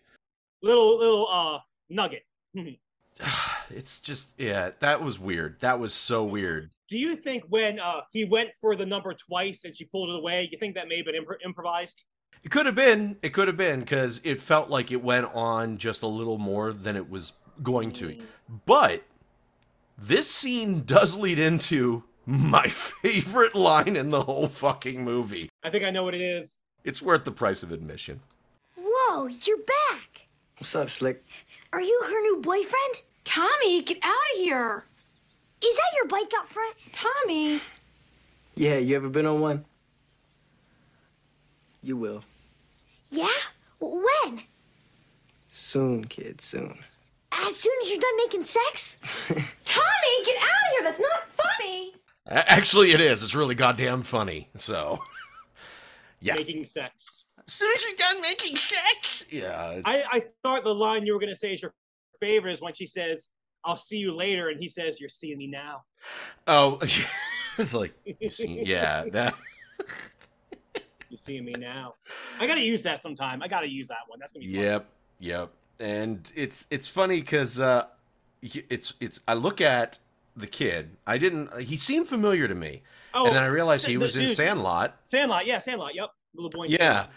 [0.63, 1.59] little little uh
[1.91, 2.23] nugget.
[3.69, 5.59] It's just yeah, that was weird.
[5.59, 6.71] That was so weird.
[6.89, 10.15] Do you think when uh he went for the number twice and she pulled it
[10.15, 12.05] away, you think that may have been impro- improvised?
[12.43, 13.17] It could have been.
[13.23, 16.73] It could have been because it felt like it went on just a little more
[16.73, 18.09] than it was going to.
[18.09, 18.23] Mm.
[18.67, 19.03] But
[19.99, 25.49] this scene does lead into my favorite line in the whole fucking movie.
[25.63, 26.61] I think I know what it is.
[26.85, 28.21] It's worth the price of admission.
[28.77, 30.21] Whoa, you're back.
[30.59, 31.25] What's up, Slick?
[31.73, 33.03] Are you her new boyfriend?
[33.25, 34.85] Tommy, get out of here.
[35.63, 36.77] Is that your bike up front?
[36.93, 37.61] Tommy.
[38.55, 39.65] Yeah, you ever been on one?
[41.87, 42.25] You will.
[43.11, 43.29] Yeah?
[43.79, 44.43] When?
[45.49, 46.77] Soon, kid, soon.
[47.31, 48.97] As soon as you're done making sex?
[49.29, 50.83] Tommy, get out of here.
[50.83, 51.95] That's not funny.
[52.27, 53.23] Actually, it is.
[53.23, 54.49] It's really goddamn funny.
[54.57, 54.99] So,
[56.21, 56.35] yeah.
[56.35, 57.27] Making sex.
[57.47, 59.25] As soon as you're done making sex.
[59.31, 59.81] Yeah.
[59.85, 61.73] I, I thought the line you were gonna say is your
[62.19, 63.29] favorite is when she says,
[63.65, 65.85] I'll see you later, and he says, You're seeing me now.
[66.49, 66.81] oh,
[67.59, 69.05] it's like, yeah.
[69.13, 69.35] That.
[71.11, 71.95] You're seeing me now.
[72.41, 73.43] I gotta use that sometime.
[73.43, 74.19] I gotta use that one.
[74.19, 74.63] That's gonna be fun.
[74.65, 74.87] Yep.
[75.19, 75.51] Yep.
[75.81, 77.87] and it's it's funny because uh,
[78.43, 79.99] it's it's I look at
[80.37, 80.97] the kid.
[81.07, 81.57] I didn't.
[81.61, 82.83] He seemed familiar to me,
[83.15, 84.97] Oh, and then I realized he was in Sandlot.
[85.05, 85.95] Sandlot, yeah, Sandlot.
[85.95, 86.67] Yep, little boy.
[86.69, 87.11] Yeah, Sandlot.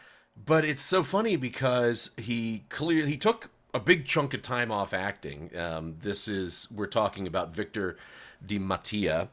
[0.45, 4.93] but it's so funny because he clearly he took a big chunk of time off
[4.93, 5.49] acting.
[5.57, 7.97] Um, this is we're talking about Victor
[8.45, 9.27] Di Mattia,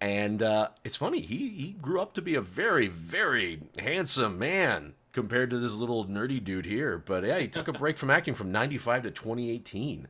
[0.00, 4.94] and uh, it's funny he he grew up to be a very very handsome man
[5.12, 6.98] compared to this little nerdy dude here.
[6.98, 10.08] But yeah, he took a break from acting from '95 to 2018.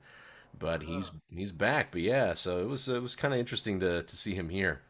[0.59, 1.90] But he's he's back.
[1.90, 4.81] But yeah, so it was it was kind of interesting to to see him here.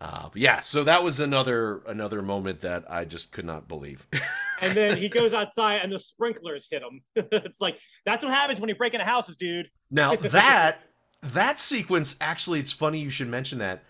[0.00, 4.06] Uh, but yeah, so that was another another moment that I just could not believe.
[4.60, 7.02] And then he goes outside and the sprinklers hit him.
[7.16, 9.68] it's like that's what happens when you break into houses, dude.
[9.90, 10.78] Now that
[11.22, 13.82] that sequence actually it's funny you should mention that.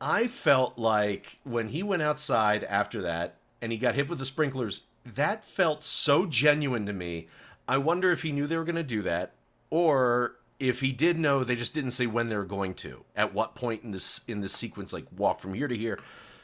[0.00, 4.26] I felt like when he went outside after that and he got hit with the
[4.26, 4.82] sprinklers,
[5.14, 7.28] that felt so genuine to me.
[7.68, 9.34] I wonder if he knew they were going to do that
[9.70, 13.04] or if he did know they just didn't say when they were going to.
[13.16, 15.98] At what point in this in this sequence like walk from here to here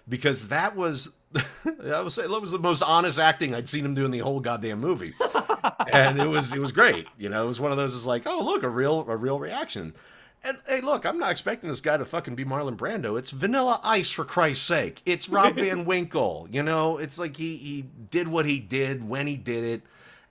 [0.09, 4.05] because that was I was that was the most honest acting I'd seen him do
[4.05, 5.15] in the whole goddamn movie.
[5.93, 7.07] and it was it was great.
[7.19, 9.39] You know, it was one of those is like, oh look, a real a real
[9.39, 9.95] reaction.
[10.45, 13.19] And hey, look, I'm not expecting this guy to fucking be Marlon Brando.
[13.19, 15.03] It's Vanilla Ice for Christ's sake.
[15.05, 16.47] It's Rob Van Winkle.
[16.51, 19.83] You know, it's like he he did what he did when he did it,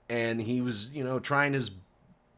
[0.08, 1.70] and he was you know trying his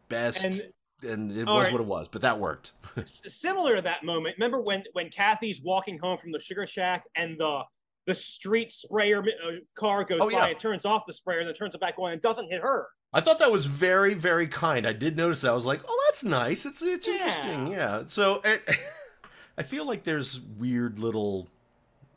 [0.09, 1.73] best, and, And- it was right.
[1.73, 2.09] what it was.
[2.09, 2.73] But that worked.
[3.05, 4.35] Similar to that moment.
[4.39, 7.63] Remember when when Kathy's walking home from the sugar shack and the
[8.07, 10.47] the street sprayer uh, car goes Oh, by yeah.
[10.49, 12.89] and turns off the sprayer and then turns it back on and doesn't hit her.
[13.13, 14.87] I thought that was very, very kind.
[14.87, 15.51] I did notice that.
[15.51, 16.67] I was like, "Oh, that's nice.
[16.67, 17.15] It's it's Yeah.
[17.15, 18.03] interesting." Yeah.
[18.07, 18.59] So eh,
[19.59, 21.49] I feel like there's weird little,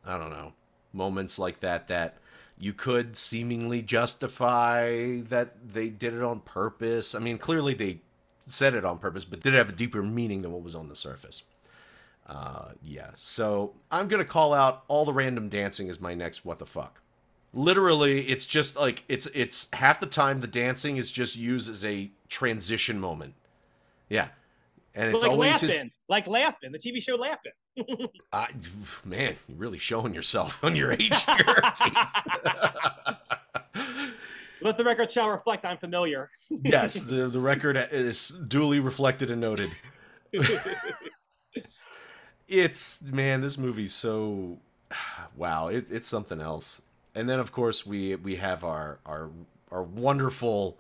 [0.05, 0.53] I don't know,
[0.93, 2.17] moments like that that
[2.59, 7.15] you could seemingly justify that they did it on purpose.
[7.15, 8.01] I mean, clearly they
[8.45, 10.89] said it on purpose, but did it have a deeper meaning than what was on
[10.89, 11.43] the surface?
[12.27, 13.09] Uh, yeah.
[13.15, 17.01] So I'm gonna call out all the random dancing as my next what the fuck
[17.53, 21.83] literally it's just like it's it's half the time the dancing is just used as
[21.83, 23.33] a transition moment
[24.09, 24.29] yeah
[24.95, 26.71] and it's like always laughing, his like laughing.
[26.73, 27.53] The TV show laughing.
[28.33, 28.49] I,
[29.05, 31.45] man you're really showing yourself on your age here.
[34.63, 35.65] Let the record shall reflect.
[35.65, 36.29] I'm familiar.
[36.49, 39.71] yes the, the record is duly reflected and noted
[42.47, 44.59] it's man this movie's so
[45.35, 46.81] wow it, it's something else
[47.15, 49.29] and then of course we we have our our
[49.71, 50.77] our wonderful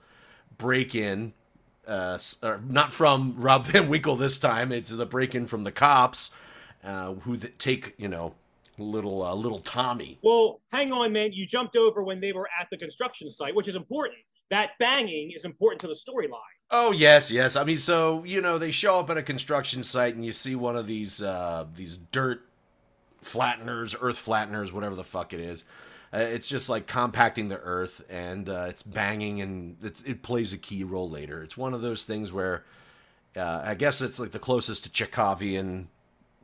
[0.57, 1.33] break in
[1.87, 2.17] uh
[2.67, 6.31] not from rob van winkle this time it's the break in from the cops
[6.83, 8.33] uh who th- take you know
[8.77, 11.31] little uh, little tommy Well, hang on, man.
[11.33, 14.19] You jumped over when they were at the construction site, which is important.
[14.49, 16.39] That banging is important to the storyline.
[16.71, 17.55] Oh yes, yes.
[17.55, 20.55] I mean, so you know, they show up at a construction site and you see
[20.55, 22.41] one of these uh, these dirt
[23.23, 25.65] flatteners, earth flatteners, whatever the fuck it is.
[26.13, 30.51] Uh, it's just like compacting the earth, and uh, it's banging, and it's, it plays
[30.51, 31.41] a key role later.
[31.41, 32.63] It's one of those things where
[33.37, 35.85] uh, I guess it's like the closest to Chekhovian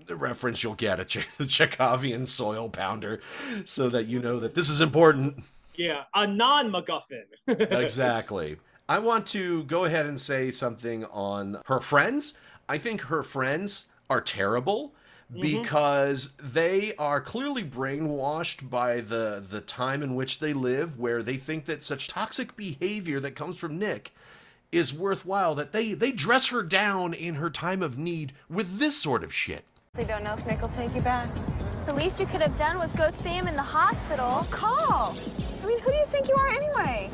[0.10, 3.22] reference you'll get a che- the Chekhovian soil pounder,
[3.66, 5.44] so that you know that this is important.
[5.76, 7.26] Yeah, a non-MacGuffin.
[7.48, 8.58] exactly.
[8.90, 12.40] I want to go ahead and say something on her friends.
[12.70, 14.94] I think her friends are terrible
[15.30, 15.42] Mm-hmm.
[15.42, 21.36] because they are clearly brainwashed by the the time in which they live where they
[21.36, 24.14] think that such toxic behavior that comes from Nick
[24.72, 28.96] is worthwhile that they they dress her down in her time of need with this
[28.96, 29.66] sort of shit.
[29.96, 31.28] They don't know if Nick will take you back.
[31.86, 34.48] The least you could have done was go see him in the hospital.
[34.50, 35.14] Call.
[35.62, 37.10] I mean, who do you think you are anyway?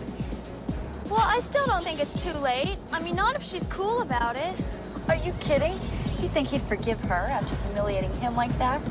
[1.10, 2.78] Well, I still don't think it's too late.
[2.92, 4.62] I mean, not if she's cool about it.
[5.08, 5.74] Are you kidding?
[6.22, 8.82] You think he'd forgive her after humiliating him like that?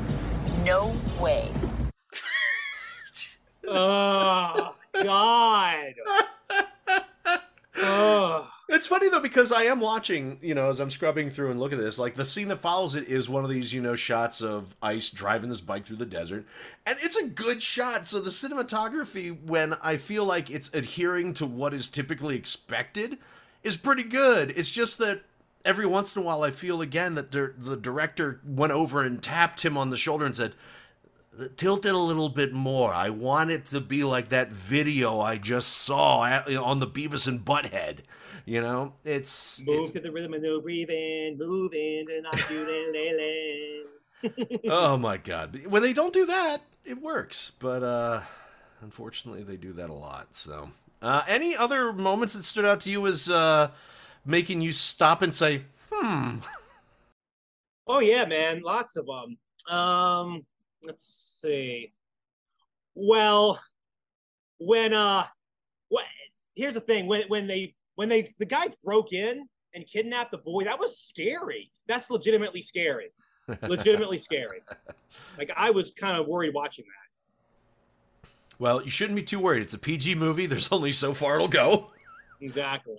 [0.63, 1.49] No way.
[3.67, 5.93] oh God.
[7.77, 8.49] oh.
[8.69, 11.73] It's funny though because I am watching, you know, as I'm scrubbing through and look
[11.73, 14.41] at this, like the scene that follows it is one of these, you know, shots
[14.41, 16.45] of Ice driving this bike through the desert,
[16.85, 18.07] and it's a good shot.
[18.07, 23.17] So the cinematography, when I feel like it's adhering to what is typically expected,
[23.63, 24.53] is pretty good.
[24.55, 25.21] It's just that
[25.65, 29.21] every once in a while I feel again that the, the director went over and
[29.21, 30.53] tapped him on the shoulder and said,
[31.57, 32.93] tilt it a little bit more.
[32.93, 36.79] I want it to be like that video I just saw at, you know, on
[36.79, 37.99] the Beavis and Butthead.
[38.45, 42.27] You know, it's, Move it's to the rhythm and no breathe in, move in, and
[42.27, 42.65] I do
[44.69, 45.65] oh my god.
[45.67, 47.51] When they don't do that, it works.
[47.59, 48.21] But uh
[48.81, 50.35] unfortunately they do that a lot.
[50.35, 50.69] So
[51.01, 53.71] uh any other moments that stood out to you as uh
[54.25, 56.37] making you stop and say, "Hmm."
[57.85, 59.37] Oh yeah, man, lots of them.
[59.69, 60.45] Um,
[60.85, 61.05] let's
[61.41, 61.91] see.
[62.95, 63.59] Well,
[64.59, 65.25] when uh,
[65.89, 66.05] what?
[66.55, 70.37] Here's the thing: when when they when they the guys broke in and kidnapped the
[70.37, 71.71] boy, that was scary.
[71.87, 73.11] That's legitimately scary.
[73.61, 74.61] legitimately scary.
[75.37, 78.29] Like I was kind of worried watching that.
[78.59, 79.61] Well, you shouldn't be too worried.
[79.61, 80.45] It's a PG movie.
[80.47, 81.91] There's only so far it'll go.
[82.41, 82.97] Exactly.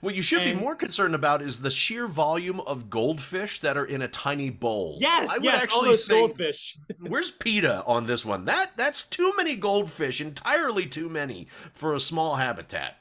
[0.00, 3.76] What you should And- be more concerned about is the sheer volume of goldfish that
[3.76, 4.98] are in a tiny bowl.
[5.00, 6.76] Yes, I would yes, all actually those say, goldfish.
[7.00, 8.44] where's PETA on this one?
[8.44, 12.96] That that's too many goldfish, entirely too many for a small habitat.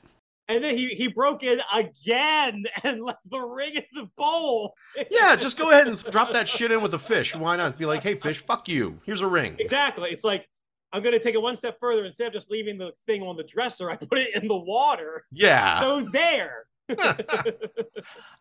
[0.50, 4.76] And then he he broke in again and left the ring in the bowl.
[5.10, 7.36] Yeah, just go ahead and drop that shit in with the fish.
[7.36, 7.78] Why not?
[7.78, 9.00] Be like, hey, fish, fuck you.
[9.06, 9.56] Here's a ring.
[9.60, 10.10] Exactly.
[10.12, 10.48] It's like
[10.92, 12.06] I'm gonna take it one step further.
[12.06, 15.26] Instead of just leaving the thing on the dresser, I put it in the water.
[15.32, 15.80] Yeah.
[15.82, 16.66] So there.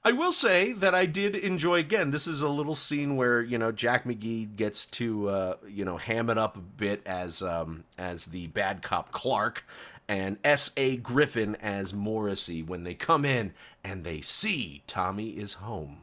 [0.05, 2.11] I will say that I did enjoy again.
[2.11, 5.97] This is a little scene where you know Jack McGee gets to uh, you know
[5.97, 9.65] ham it up a bit as um, as the bad cop Clark,
[10.09, 10.71] and S.
[10.77, 10.97] A.
[10.97, 16.03] Griffin as Morrissey when they come in and they see Tommy is home.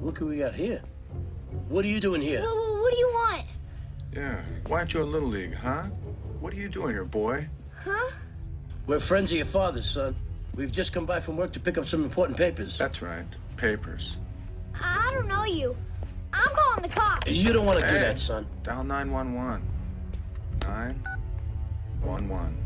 [0.00, 0.82] Look who we got here.
[1.68, 2.40] What are you doing here?
[2.40, 3.44] Well, well, what do you want?
[4.14, 4.42] Yeah.
[4.66, 5.84] Why aren't you a Little League, huh?
[6.40, 7.48] What are you doing here, boy?
[7.84, 8.10] Huh?
[8.86, 10.16] We're friends of your father's, son.
[10.54, 12.76] We've just come by from work to pick up some important papers.
[12.76, 13.24] That's right.
[13.56, 14.16] Papers.
[14.80, 15.74] I don't know you.
[16.32, 17.26] I'm calling the cops.
[17.26, 18.46] You don't want to do that, son.
[18.62, 19.62] Dial 911.
[20.60, 22.58] 911.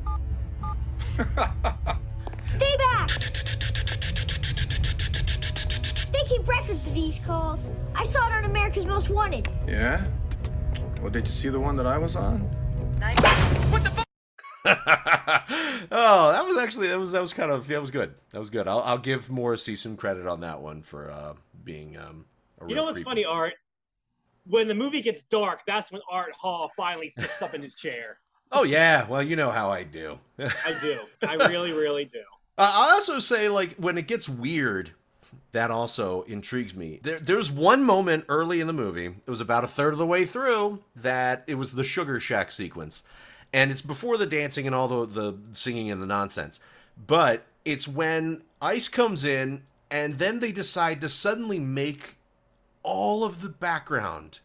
[2.47, 3.09] Stay back.
[6.13, 7.69] They keep records of these calls.
[7.95, 9.49] I saw it on America's Most Wanted.
[9.67, 10.05] Yeah?
[11.01, 12.49] Well, did you see the one that I was on?
[15.93, 18.15] oh, that was actually that was that was kind of that was good.
[18.31, 18.67] That was good.
[18.69, 22.25] I'll, I'll give Morrissey some credit on that one for uh, being um.
[22.61, 23.07] A You know what's creep.
[23.07, 23.55] funny, Art?
[24.47, 28.19] When the movie gets dark, that's when Art Hall finally sits up in his chair.
[28.53, 30.21] Oh yeah, well you know how I do.
[30.39, 31.01] I do.
[31.27, 32.23] I really, really do.
[32.57, 34.93] Uh, I also say like when it gets weird,
[35.51, 37.01] that also intrigues me.
[37.03, 39.07] There, there's one moment early in the movie.
[39.07, 42.53] It was about a third of the way through that it was the Sugar Shack
[42.53, 43.03] sequence,
[43.57, 46.61] and it's before the dancing and all the the singing and the nonsense.
[47.07, 52.17] But it's when Ice comes in, and then they decide to suddenly make
[52.83, 54.41] all of the background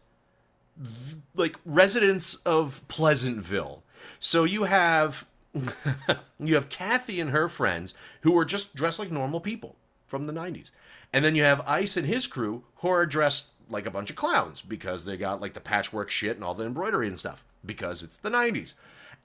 [1.34, 3.82] like residents of Pleasantville.
[4.18, 5.26] So you have
[6.40, 10.32] you have Kathy and her friends who are just dressed like normal people from the
[10.32, 10.70] 90s.
[11.12, 14.16] And then you have Ice and his crew who are dressed like a bunch of
[14.16, 18.02] clowns because they got like the patchwork shit and all the embroidery and stuff because
[18.02, 18.72] it's the 90s.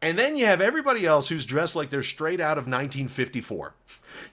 [0.02, 3.74] And then you have everybody else who's dressed like they're straight out of 1954.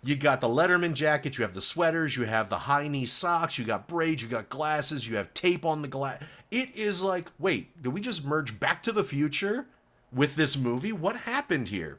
[0.03, 3.59] You got the Letterman jacket, you have the sweaters, you have the high knee socks,
[3.59, 6.23] you got braids, you got glasses, you have tape on the glass.
[6.51, 9.67] It is like, wait, did we just merge Back to the Future
[10.13, 10.93] with this movie?
[10.93, 11.99] What happened here?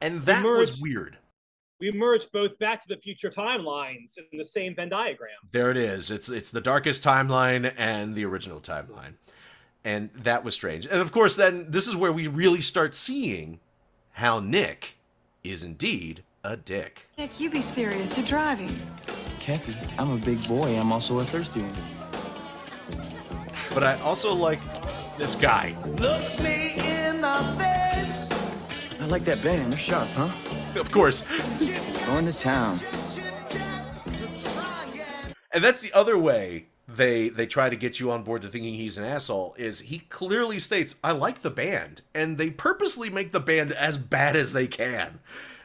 [0.00, 1.18] And that was merged- weird.
[1.80, 5.30] We merged both Back to the Future timelines in the same Venn diagram.
[5.52, 6.10] There it is.
[6.10, 9.14] It's it's the darkest timeline and the original timeline.
[9.88, 10.84] And that was strange.
[10.84, 13.58] And of course then this is where we really start seeing
[14.10, 14.98] how Nick
[15.42, 17.08] is indeed a dick.
[17.16, 18.14] Nick, you be serious.
[18.14, 18.78] You're driving.
[19.40, 20.78] Kathy, I'm a big boy.
[20.78, 23.06] I'm also a thirsty one.
[23.72, 24.60] But I also like
[25.16, 25.74] this guy.
[25.86, 28.28] Look me in the face.
[29.00, 29.72] I like that band.
[29.72, 30.30] They're sharp, huh?
[30.78, 31.24] Of course.
[32.04, 32.78] Going to town.
[35.54, 38.74] And that's the other way they they try to get you on board to thinking
[38.74, 43.30] he's an asshole is he clearly states I like the band and they purposely make
[43.30, 45.20] the band as bad as they can.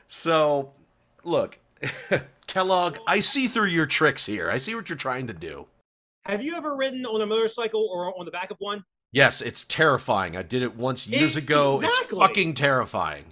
[0.07, 0.73] So,
[1.23, 1.59] look,
[2.47, 4.51] Kellogg, I see through your tricks here.
[4.51, 5.65] I see what you're trying to do.
[6.25, 8.83] Have you ever ridden on a motorcycle or on the back of one?
[9.13, 10.35] Yes, it's terrifying.
[10.35, 11.79] I did it once years ago.
[11.83, 13.25] It's fucking terrifying.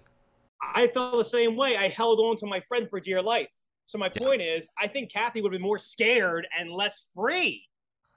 [0.73, 1.75] I felt the same way.
[1.75, 3.49] I held on to my friend for dear life.
[3.87, 7.67] So my point is, I think Kathy would be more scared and less free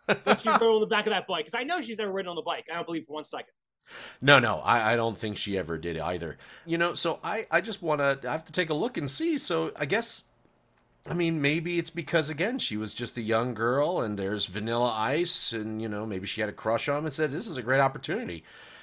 [0.06, 1.46] when she rode on the back of that bike.
[1.46, 2.66] Because I know she's never ridden on the bike.
[2.70, 3.52] I don't believe for one second.
[4.20, 6.38] No, no, I, I don't think she ever did either.
[6.64, 9.10] You know, so I, I just want to, I have to take a look and
[9.10, 9.36] see.
[9.36, 10.24] So I guess,
[11.06, 14.92] I mean, maybe it's because, again, she was just a young girl and there's vanilla
[14.96, 17.58] ice and, you know, maybe she had a crush on him and said, this is
[17.58, 18.42] a great opportunity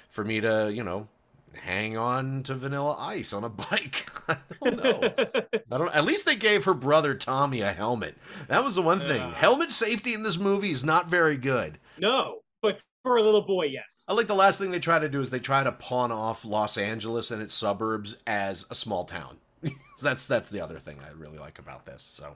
[0.09, 1.07] for me to, you know,
[1.55, 4.09] hang on to vanilla ice on a bike.
[4.27, 5.01] I don't know.
[5.71, 8.17] I don't, at least they gave her brother Tommy a helmet.
[8.47, 9.31] That was the one thing.
[9.33, 11.79] Helmet safety in this movie is not very good.
[11.97, 14.03] No, but for a little boy, yes.
[14.07, 16.45] I like the last thing they try to do is they try to pawn off
[16.45, 19.37] Los Angeles and its suburbs as a small town.
[20.01, 22.01] that's that's the other thing I really like about this.
[22.03, 22.35] So,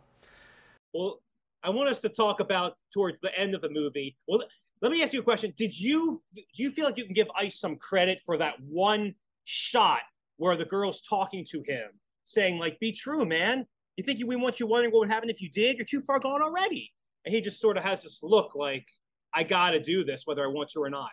[0.94, 1.20] Well,
[1.64, 4.16] I want us to talk about towards the end of the movie.
[4.28, 4.44] Well,
[4.82, 5.54] let me ask you a question.
[5.58, 9.16] Did you do you feel like you can give Ice some credit for that one
[9.44, 10.02] shot
[10.38, 11.88] where the girl's talking to him,
[12.26, 13.66] saying like, "Be true, man.
[13.98, 15.78] You think you, we want you wondering what would happen if you did?
[15.78, 16.92] You're too far gone already."
[17.26, 18.88] And he just sort of has this look like,
[19.34, 21.12] "I got to do this, whether I want to or not."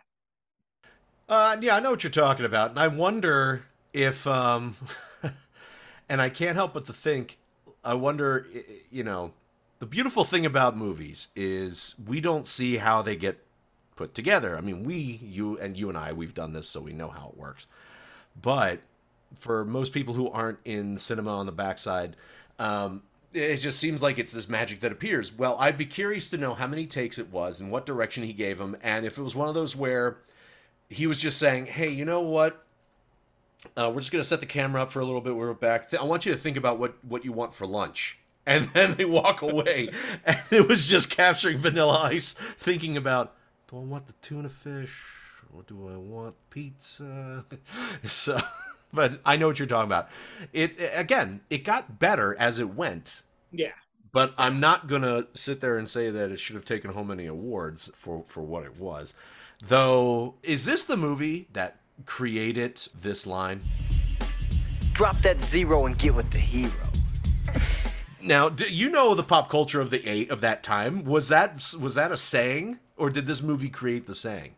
[1.29, 4.77] Uh, yeah, I know what you're talking about, and I wonder if, um,
[6.09, 7.39] and I can't help but to think,
[7.85, 8.47] I wonder,
[8.91, 9.33] you know,
[9.79, 13.39] the beautiful thing about movies is we don't see how they get
[13.97, 14.57] put together.
[14.57, 17.29] I mean, we, you, and you and I, we've done this, so we know how
[17.29, 17.67] it works.
[18.41, 18.81] But
[19.39, 22.17] for most people who aren't in cinema on the backside,
[22.59, 25.33] um, it just seems like it's this magic that appears.
[25.33, 28.33] Well, I'd be curious to know how many takes it was and what direction he
[28.33, 30.19] gave him, and if it was one of those where
[30.89, 32.65] he was just saying, "Hey, you know what?
[33.77, 35.35] Uh, we're just gonna set the camera up for a little bit.
[35.35, 35.89] We're back.
[35.89, 38.97] Th- I want you to think about what what you want for lunch." And then
[38.97, 39.89] they walk away,
[40.27, 43.35] and it was just capturing Vanilla Ice thinking about,
[43.73, 45.03] "Do I want the tuna fish,
[45.55, 47.47] or do I want pizza?"
[48.05, 48.39] so,
[48.93, 50.11] but I know what you're talking about.
[50.53, 53.23] It again, it got better as it went.
[53.51, 53.73] Yeah.
[54.13, 57.25] But I'm not gonna sit there and say that it should have taken home any
[57.25, 59.15] awards for for what it was.
[59.65, 63.63] Though, is this the movie that created this line?
[64.93, 66.73] Drop that zero and get with the hero.
[68.21, 71.05] Now, do you know the pop culture of the eight of that time?
[71.05, 74.55] Was that was that a saying, or did this movie create the saying?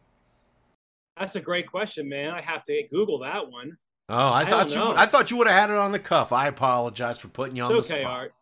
[1.19, 2.33] That's a great question, man.
[2.33, 3.79] I have to Google that one.
[4.11, 4.95] Oh, I, I thought you know.
[4.95, 6.31] I thought you would have had it on the cuff.
[6.31, 8.13] I apologize for putting you on It's the okay, spot.
[8.13, 8.35] Art.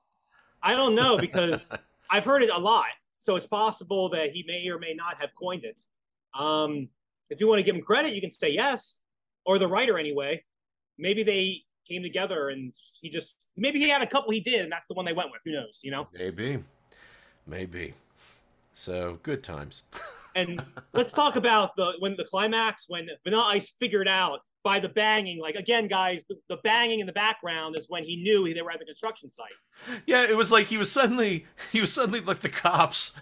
[0.60, 1.70] I don't know because
[2.10, 2.86] I've heard it a lot,
[3.18, 5.80] so it's possible that he may or may not have coined it.
[6.36, 6.88] Um,
[7.30, 8.98] if you want to give him credit, you can say yes,
[9.46, 10.42] or the writer anyway.
[10.98, 14.72] Maybe they came together and he just maybe he had a couple he did, and
[14.72, 15.42] that's the one they went with.
[15.44, 15.78] Who knows?
[15.84, 16.08] You know.
[16.12, 16.58] Maybe,
[17.46, 17.94] maybe.
[18.74, 19.84] So good times.
[20.34, 20.64] And
[20.94, 25.38] let's talk about the when the climax when Vanilla Ice figured out by the banging.
[25.38, 28.70] Like again, guys, the, the banging in the background is when he knew they were
[28.70, 29.48] at the construction site.
[30.06, 33.20] Yeah, it was like he was suddenly he was suddenly like the cops.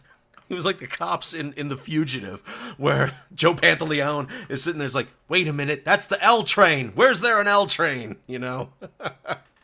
[0.48, 2.40] He was like the cops in, in The Fugitive,
[2.76, 4.86] where Joe Pantoliano is sitting there.
[4.86, 6.90] It's like, wait a minute, that's the L train.
[6.96, 8.16] Where's there an L train?
[8.26, 8.70] You know?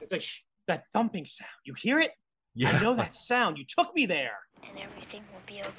[0.00, 1.50] It's like Shh, that thumping sound.
[1.64, 2.12] You hear it?
[2.54, 2.70] Yeah.
[2.70, 3.58] I know that sound.
[3.58, 4.38] You took me there.
[4.62, 5.70] And everything will be okay.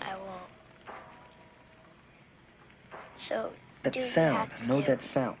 [0.00, 0.40] I will.
[3.28, 3.50] So,
[3.82, 4.50] That do you sound.
[4.50, 5.36] have I know to- that sound.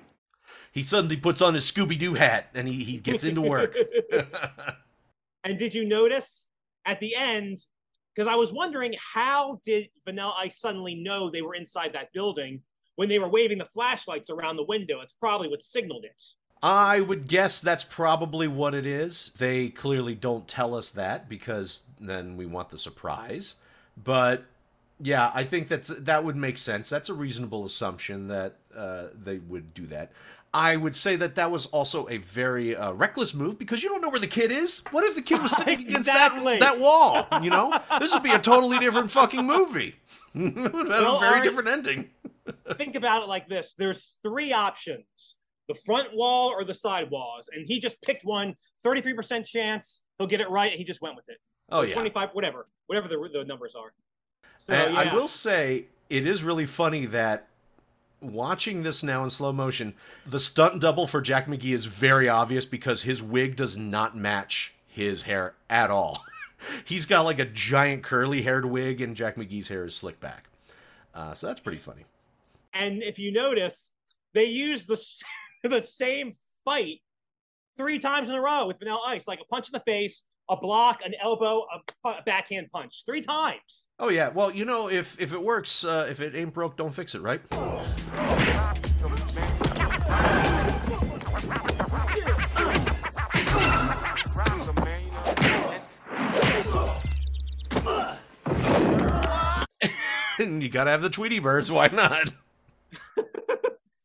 [0.72, 3.76] He suddenly puts on his Scooby Doo hat and he, he gets into work.
[5.44, 6.48] and did you notice
[6.84, 7.58] at the end?
[8.14, 12.60] Because I was wondering how did Vanilla Ice suddenly know they were inside that building
[12.96, 15.00] when they were waving the flashlights around the window?
[15.00, 16.20] It's probably what signaled it.
[16.64, 19.32] I would guess that's probably what it is.
[19.36, 23.56] They clearly don't tell us that because then we want the surprise.
[24.02, 24.44] But
[24.98, 26.88] yeah, I think that's that would make sense.
[26.88, 30.10] That's a reasonable assumption that uh, they would do that.
[30.54, 34.00] I would say that that was also a very uh, reckless move because you don't
[34.00, 34.78] know where the kid is.
[34.90, 36.58] What if the kid was sitting against Exactly.
[36.60, 37.26] that, that wall?
[37.42, 39.96] You know, this would be a totally different fucking movie.
[40.34, 42.08] it would have Well, a very different ending.
[42.78, 45.34] Think about it like this there's three options
[45.68, 47.48] the front wall or the side walls.
[47.52, 48.54] And he just picked one
[48.84, 50.70] 33% chance he'll get it right.
[50.70, 51.38] And he just went with it.
[51.70, 51.94] Oh, Or yeah.
[51.94, 53.92] 25, whatever, whatever the, the numbers are.
[54.56, 55.00] So, And yeah.
[55.00, 57.48] I will say it is really funny that
[58.20, 59.94] watching this now in slow motion,
[60.26, 64.74] the stunt double for Jack McGee is very obvious because his wig does not match
[64.86, 66.24] his hair at all.
[66.84, 70.48] He's got like a giant curly haired wig, and Jack McGee's hair is slicked back.
[71.14, 72.04] Uh, so that's pretty funny.
[72.72, 73.92] And if you notice,
[74.32, 74.96] they use the
[75.68, 76.32] the same
[76.64, 77.00] fight
[77.76, 80.56] three times in a row with Vanilla Ice, like a punch in the face, a
[80.56, 81.64] block, an elbow,
[82.04, 83.86] a backhand punch, three times.
[83.98, 86.94] Oh yeah, well you know if if it works, uh, if it ain't broke, don't
[86.94, 87.40] fix it, right?
[100.38, 101.70] you gotta have the Tweety birds.
[101.70, 102.32] Why not?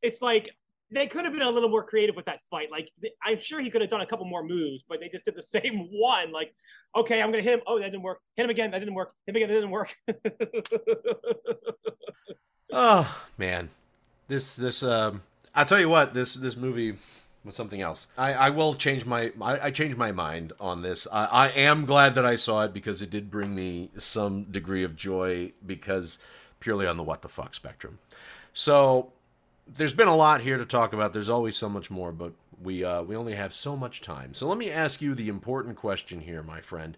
[0.02, 0.56] It's like
[0.92, 2.72] they could have been a little more creative with that fight.
[2.72, 2.90] Like
[3.24, 5.42] I'm sure he could have done a couple more moves, but they just did the
[5.58, 6.32] same one.
[6.32, 6.54] Like,
[6.96, 7.62] okay, I'm gonna hit him.
[7.68, 8.20] Oh, that didn't work.
[8.36, 8.72] Hit him again.
[8.72, 9.14] That didn't work.
[9.26, 9.50] Hit him again.
[9.50, 9.96] That didn't work.
[12.72, 13.70] Oh man,
[14.28, 15.24] this this um,
[15.56, 16.98] I'll tell you what this this movie
[17.44, 18.08] was something else.
[18.18, 21.08] I I will change my I, I changed my mind on this.
[21.12, 24.84] I, I am glad that I saw it because it did bring me some degree
[24.84, 26.20] of joy because
[26.60, 27.98] purely on the what the fuck spectrum.
[28.54, 29.14] So
[29.76, 31.14] there's been a lot here to talk about.
[31.14, 34.34] There's always so much more, but We uh, we only have so much time.
[34.34, 36.98] So let me ask you the important question here, my friend.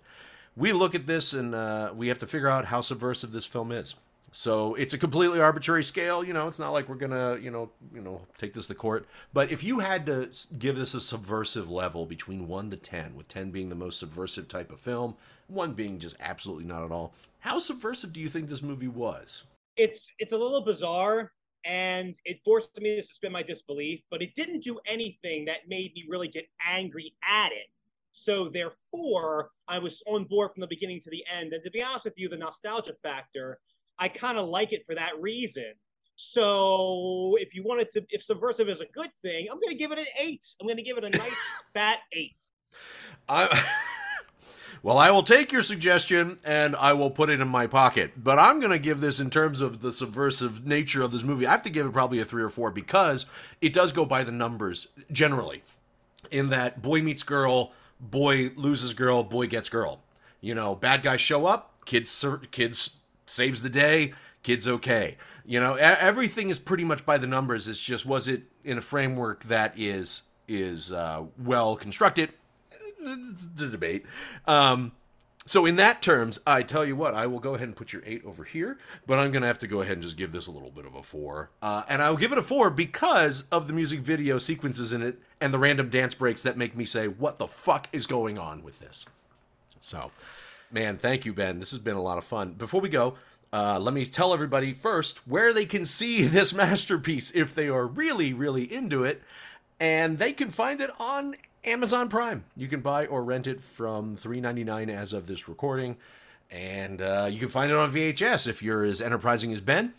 [0.55, 3.71] We look at this and uh, we have to figure out how subversive this film
[3.71, 3.95] is.
[4.31, 6.23] So it's a completely arbitrary scale.
[6.23, 9.05] You know, it's not like we're gonna, you know, you know, take this to court.
[9.33, 13.27] But if you had to give this a subversive level between one to ten, with
[13.27, 15.15] ten being the most subversive type of film,
[15.47, 19.43] one being just absolutely not at all, how subversive do you think this movie was?
[19.77, 21.31] It's it's a little bizarre,
[21.65, 24.01] and it forced me to suspend my disbelief.
[24.09, 27.67] But it didn't do anything that made me really get angry at it.
[28.13, 31.53] So therefore, I was on board from the beginning to the end.
[31.53, 33.59] And to be honest with you, the nostalgia factor
[34.01, 35.73] I kind of like it for that reason.
[36.15, 39.91] So if you wanted to, if subversive is a good thing, I'm going to give
[39.91, 40.45] it an eight.
[40.59, 41.37] I'm going to give it a nice
[41.73, 42.35] fat eight.
[43.29, 43.63] I.
[44.83, 48.13] Well, I will take your suggestion and I will put it in my pocket.
[48.17, 51.45] But I'm going to give this, in terms of the subversive nature of this movie,
[51.45, 53.27] I have to give it probably a three or four because
[53.61, 55.61] it does go by the numbers generally.
[56.31, 60.01] In that boy meets girl, boy loses girl, boy gets girl.
[60.39, 65.17] You know, bad guys show up, kids kids saves the day, kid's okay.
[65.45, 67.67] You know, everything is pretty much by the numbers.
[67.67, 72.31] It's just was it in a framework that is is uh, well constructed?
[73.55, 74.05] The debate.
[74.45, 74.91] Um,
[75.45, 78.03] so in that terms, I tell you what, I will go ahead and put your
[78.05, 78.77] eight over here,
[79.07, 80.93] but I'm gonna have to go ahead and just give this a little bit of
[80.93, 84.93] a four, uh, and I'll give it a four because of the music video sequences
[84.93, 88.05] in it and the random dance breaks that make me say, "What the fuck is
[88.05, 89.07] going on with this?"
[89.79, 90.11] So,
[90.73, 91.59] Man, thank you, Ben.
[91.59, 92.53] This has been a lot of fun.
[92.53, 93.15] Before we go,
[93.51, 97.85] uh, let me tell everybody first where they can see this masterpiece if they are
[97.85, 99.21] really, really into it.
[99.81, 102.43] And they can find it on Amazon Prime.
[102.55, 105.97] You can buy or rent it from $3.99 as of this recording.
[106.49, 109.93] And uh, you can find it on VHS if you're as enterprising as Ben.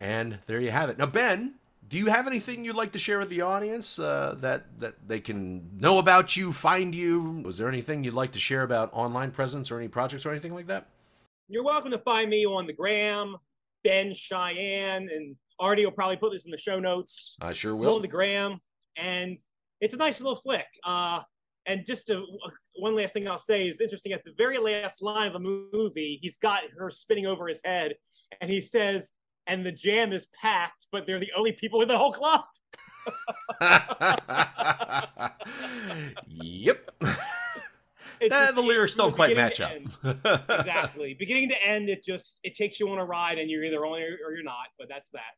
[0.00, 0.96] And there you have it.
[0.96, 1.54] Now, Ben,
[1.88, 5.20] do you have anything you'd like to share with the audience uh, that that they
[5.20, 7.42] can know about you, find you?
[7.44, 10.54] Was there anything you'd like to share about online presence or any projects or anything
[10.54, 10.86] like that?
[11.48, 13.36] You're welcome to find me on the gram,
[13.84, 17.36] Ben Cheyenne, and Artie will probably put this in the show notes.
[17.40, 17.96] I sure will.
[17.96, 18.60] On the gram,
[18.96, 19.38] and
[19.80, 20.66] it's a nice little flick.
[20.84, 21.20] Uh,
[21.66, 22.24] and just to,
[22.76, 24.12] one last thing I'll say is interesting.
[24.12, 27.94] At the very last line of the movie, he's got her spinning over his head,
[28.40, 29.12] and he says,
[29.46, 32.42] and the jam is packed, but they're the only people in the whole club.
[36.28, 36.90] yep.
[38.20, 39.72] Just, the lyrics don't quite match up.
[40.50, 41.14] exactly.
[41.18, 44.00] Beginning to end, it just it takes you on a ride, and you're either on
[44.00, 44.66] or you're not.
[44.78, 45.36] But that's that.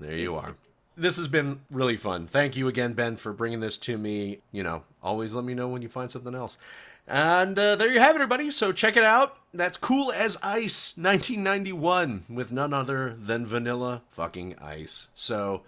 [0.00, 0.56] There you are.
[0.98, 2.26] This has been really fun.
[2.26, 4.40] Thank you again, Ben, for bringing this to me.
[4.50, 6.58] You know, always let me know when you find something else.
[7.06, 8.50] And uh, there you have it, everybody.
[8.50, 9.38] So check it out.
[9.54, 15.08] That's Cool as Ice 1991 with none other than Vanilla fucking Ice.
[15.14, 15.62] So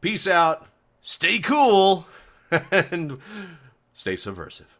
[0.00, 0.66] peace out,
[1.00, 2.06] stay cool,
[2.70, 3.18] and
[3.94, 4.78] stay subversive.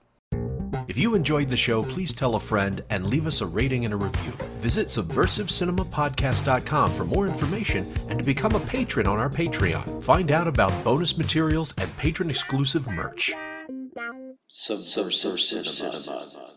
[0.94, 3.92] If you enjoyed the show, please tell a friend and leave us a rating and
[3.92, 4.30] a review.
[4.58, 10.04] Visit subversivecinemapodcast.com for more information and to become a patron on our Patreon.
[10.04, 13.32] Find out about bonus materials and patron exclusive merch.
[14.46, 16.53] Subversive Cinema.